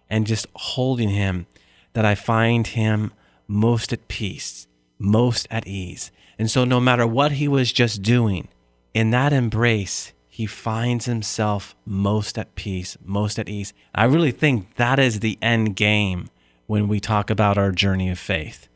and 0.09 0.25
just 0.25 0.47
holding 0.55 1.09
him 1.09 1.45
that 1.93 2.05
I 2.05 2.15
find 2.15 2.65
him 2.65 3.11
most 3.47 3.91
at 3.93 4.07
peace, 4.07 4.67
most 4.99 5.47
at 5.49 5.65
ease. 5.65 6.11
And 6.37 6.51
so, 6.51 6.63
no 6.65 6.79
matter 6.79 7.07
what 7.07 7.33
he 7.33 7.47
was 7.47 7.73
just 7.73 8.01
doing, 8.01 8.49
in 8.93 9.11
that 9.11 9.33
embrace, 9.33 10.13
he 10.27 10.45
finds 10.45 11.05
himself 11.05 11.75
most 11.85 12.37
at 12.37 12.55
peace, 12.55 12.97
most 13.03 13.39
at 13.39 13.49
ease. 13.49 13.73
I 13.93 14.05
really 14.05 14.31
think 14.31 14.75
that 14.75 14.99
is 14.99 15.19
the 15.19 15.37
end 15.41 15.75
game 15.75 16.29
when 16.65 16.87
we 16.87 16.99
talk 16.99 17.29
about 17.29 17.57
our 17.57 17.71
journey 17.71 18.09
of 18.09 18.19
faith. 18.19 18.69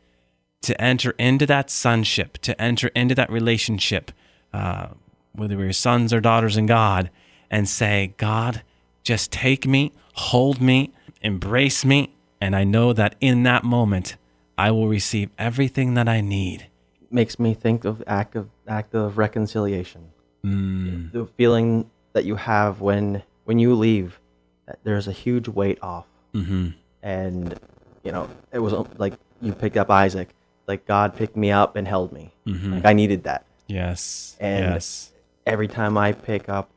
To 0.64 0.82
enter 0.82 1.12
into 1.12 1.46
that 1.46 1.70
sonship, 1.70 2.38
to 2.40 2.60
enter 2.62 2.88
into 2.90 3.16
that 3.16 3.32
relationship, 3.32 4.12
uh, 4.52 4.88
whether 5.34 5.58
we're 5.58 5.74
sons 5.74 6.12
or 6.14 6.20
daughters 6.20 6.58
in 6.58 6.66
God, 6.66 7.10
and 7.50 7.68
say, 7.70 8.14
God, 8.18 8.62
just 9.04 9.32
take 9.32 9.68
me, 9.68 9.94
hold 10.16 10.60
me, 10.60 10.92
embrace 11.22 11.86
me. 11.86 12.14
And 12.42 12.56
I 12.56 12.64
know 12.64 12.94
that 12.94 13.16
in 13.22 13.44
that 13.44 13.64
moment, 13.64 14.18
I 14.58 14.72
will 14.72 14.88
receive 14.88 15.30
everything 15.38 15.94
that 15.96 16.08
I 16.08 16.22
need. 16.22 16.68
Makes 17.10 17.40
me 17.40 17.54
think 17.54 17.86
of 17.86 18.04
act 18.08 18.36
of 18.36 18.50
act 18.68 18.94
of 18.96 19.18
reconciliation. 19.18 20.10
Mm. 20.46 21.12
The 21.12 21.26
feeling 21.38 21.90
that 22.14 22.26
you 22.26 22.36
have 22.36 22.82
when 22.82 23.24
when 23.46 23.60
you 23.60 23.76
leave, 23.76 24.20
that 24.68 24.80
there's 24.84 25.08
a 25.08 25.12
huge 25.12 25.48
weight 25.48 25.80
off, 25.82 26.06
hmm 26.34 26.70
and 27.02 27.60
you 28.04 28.12
know 28.12 28.30
it 28.52 28.60
was 28.60 28.74
like 28.98 29.14
you 29.42 29.54
picked 29.54 29.78
up 29.78 29.90
Isaac, 29.92 30.30
like 30.68 30.86
God 30.86 31.16
picked 31.16 31.36
me 31.36 31.52
up 31.52 31.76
and 31.76 31.88
held 31.88 32.12
me. 32.12 32.34
Mhm. 32.48 32.74
Like 32.74 32.86
I 32.86 32.94
needed 32.94 33.24
that. 33.26 33.46
Yes. 33.68 34.36
And 34.40 34.74
yes. 34.74 35.12
Every 35.46 35.68
time 35.68 35.98
I 35.98 36.14
pick 36.14 36.48
up 36.48 36.70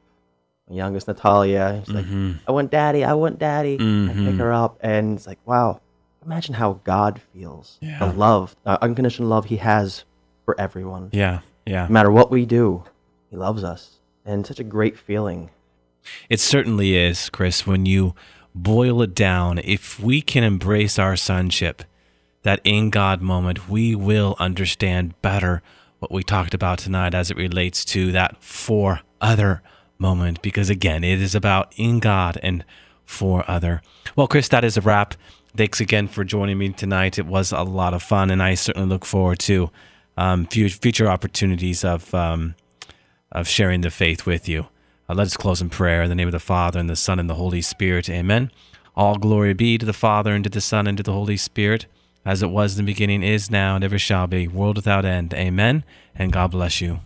my 0.68 0.74
youngest 0.76 1.06
Natalia, 1.06 1.82
she's 1.84 1.94
like, 1.94 2.04
Mhm. 2.06 2.40
I 2.48 2.52
want 2.52 2.70
daddy, 2.72 3.04
I 3.04 3.12
want 3.14 3.38
daddy. 3.38 3.74
I 3.74 3.78
pick 3.78 4.34
Mhm. 4.34 4.38
her 4.38 4.52
up, 4.52 4.78
and 4.80 5.16
it's 5.16 5.26
like, 5.26 5.38
wow, 5.46 5.80
imagine 6.26 6.54
how 6.54 6.80
God 6.84 7.20
feels. 7.32 7.78
Yeah. 7.80 7.98
The 7.98 8.12
love, 8.12 8.56
the 8.64 8.82
unconditional 8.82 9.28
love 9.28 9.46
He 9.46 9.56
has 9.56 10.04
for 10.44 10.58
everyone. 10.60 11.10
Yeah. 11.12 11.40
Yeah. 11.64 11.86
No 11.86 11.92
matter 11.92 12.10
what 12.10 12.30
we 12.30 12.44
do, 12.44 12.84
He 13.30 13.36
loves 13.36 13.64
us. 13.64 13.96
And 14.24 14.46
such 14.46 14.58
a 14.58 14.64
great 14.64 14.98
feeling. 14.98 15.50
It 16.28 16.40
certainly 16.40 16.96
is, 16.96 17.30
Chris, 17.30 17.66
when 17.66 17.86
you 17.86 18.14
boil 18.54 19.02
it 19.02 19.14
down. 19.14 19.58
If 19.62 20.00
we 20.00 20.20
can 20.20 20.42
embrace 20.42 20.98
our 20.98 21.16
sonship, 21.16 21.82
that 22.42 22.60
in 22.64 22.90
God 22.90 23.20
moment, 23.20 23.68
we 23.68 23.94
will 23.94 24.36
understand 24.38 25.20
better 25.22 25.62
what 25.98 26.12
we 26.12 26.22
talked 26.22 26.54
about 26.54 26.78
tonight 26.78 27.14
as 27.14 27.30
it 27.30 27.36
relates 27.36 27.84
to 27.86 28.12
that 28.12 28.42
for 28.42 29.00
other 29.20 29.62
moment. 29.98 30.42
Because 30.42 30.70
again, 30.70 31.04
it 31.04 31.20
is 31.20 31.34
about 31.34 31.72
in 31.76 32.00
God 32.00 32.38
and 32.42 32.64
for 33.04 33.48
other. 33.48 33.82
Well, 34.14 34.28
Chris, 34.28 34.48
that 34.48 34.64
is 34.64 34.76
a 34.76 34.80
wrap. 34.80 35.14
Thanks 35.56 35.80
again 35.80 36.08
for 36.08 36.22
joining 36.24 36.58
me 36.58 36.68
tonight. 36.70 37.18
It 37.18 37.26
was 37.26 37.50
a 37.52 37.62
lot 37.62 37.94
of 37.94 38.02
fun, 38.02 38.30
and 38.30 38.42
I 38.42 38.54
certainly 38.54 38.88
look 38.88 39.04
forward 39.04 39.38
to 39.40 39.70
um, 40.16 40.46
future 40.46 41.08
opportunities 41.08 41.84
of. 41.84 42.14
Um, 42.14 42.54
of 43.32 43.46
sharing 43.46 43.82
the 43.82 43.90
faith 43.90 44.26
with 44.26 44.48
you. 44.48 44.66
Uh, 45.08 45.14
let 45.14 45.26
us 45.26 45.36
close 45.36 45.60
in 45.60 45.68
prayer 45.68 46.02
in 46.02 46.08
the 46.08 46.14
name 46.14 46.28
of 46.28 46.32
the 46.32 46.40
Father, 46.40 46.80
and 46.80 46.88
the 46.88 46.96
Son, 46.96 47.18
and 47.18 47.28
the 47.28 47.34
Holy 47.34 47.60
Spirit. 47.60 48.08
Amen. 48.08 48.50
All 48.96 49.16
glory 49.16 49.52
be 49.52 49.76
to 49.78 49.86
the 49.86 49.92
Father, 49.92 50.32
and 50.32 50.42
to 50.44 50.50
the 50.50 50.60
Son, 50.60 50.86
and 50.86 50.96
to 50.96 51.02
the 51.02 51.12
Holy 51.12 51.36
Spirit, 51.36 51.86
as 52.24 52.42
it 52.42 52.50
was 52.50 52.78
in 52.78 52.84
the 52.84 52.92
beginning, 52.92 53.22
is 53.22 53.50
now, 53.50 53.74
and 53.74 53.84
ever 53.84 53.98
shall 53.98 54.26
be, 54.26 54.48
world 54.48 54.76
without 54.76 55.04
end. 55.04 55.34
Amen. 55.34 55.84
And 56.14 56.32
God 56.32 56.52
bless 56.52 56.80
you. 56.80 57.00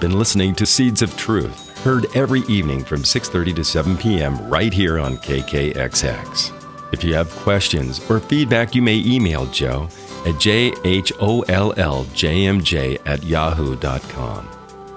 Been 0.00 0.18
listening 0.18 0.54
to 0.54 0.64
Seeds 0.64 1.02
of 1.02 1.14
Truth, 1.18 1.78
heard 1.80 2.06
every 2.16 2.40
evening 2.48 2.82
from 2.84 3.02
6:30 3.02 3.54
to 3.56 3.62
7 3.62 3.98
p.m. 3.98 4.48
right 4.48 4.72
here 4.72 4.98
on 4.98 5.18
KKXX. 5.18 6.56
If 6.90 7.04
you 7.04 7.12
have 7.14 7.28
questions 7.30 8.00
or 8.10 8.18
feedback, 8.18 8.74
you 8.74 8.80
may 8.80 8.96
email 8.96 9.44
Joe 9.46 9.90
at 10.24 10.36
jholljmj 10.36 11.10
at 13.04 13.22
yahoo.com. 13.22 14.48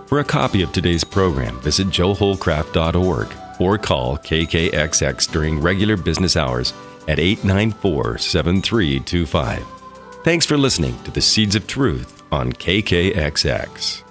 For 0.07 0.19
a 0.19 0.23
copy 0.23 0.61
of 0.61 0.71
today's 0.71 1.03
program, 1.03 1.59
visit 1.59 1.87
joeholcraft.org 1.87 3.27
or 3.59 3.77
call 3.77 4.17
KKXX 4.19 5.29
during 5.33 5.59
regular 5.59 5.97
business 5.97 6.37
hours 6.37 6.71
at 7.09 7.19
894 7.19 8.19
7325. 8.19 9.65
Thanks 10.23 10.45
for 10.45 10.57
listening 10.57 10.97
to 11.03 11.11
the 11.11 11.21
Seeds 11.21 11.57
of 11.57 11.67
Truth 11.67 12.23
on 12.31 12.53
KKXX. 12.53 14.03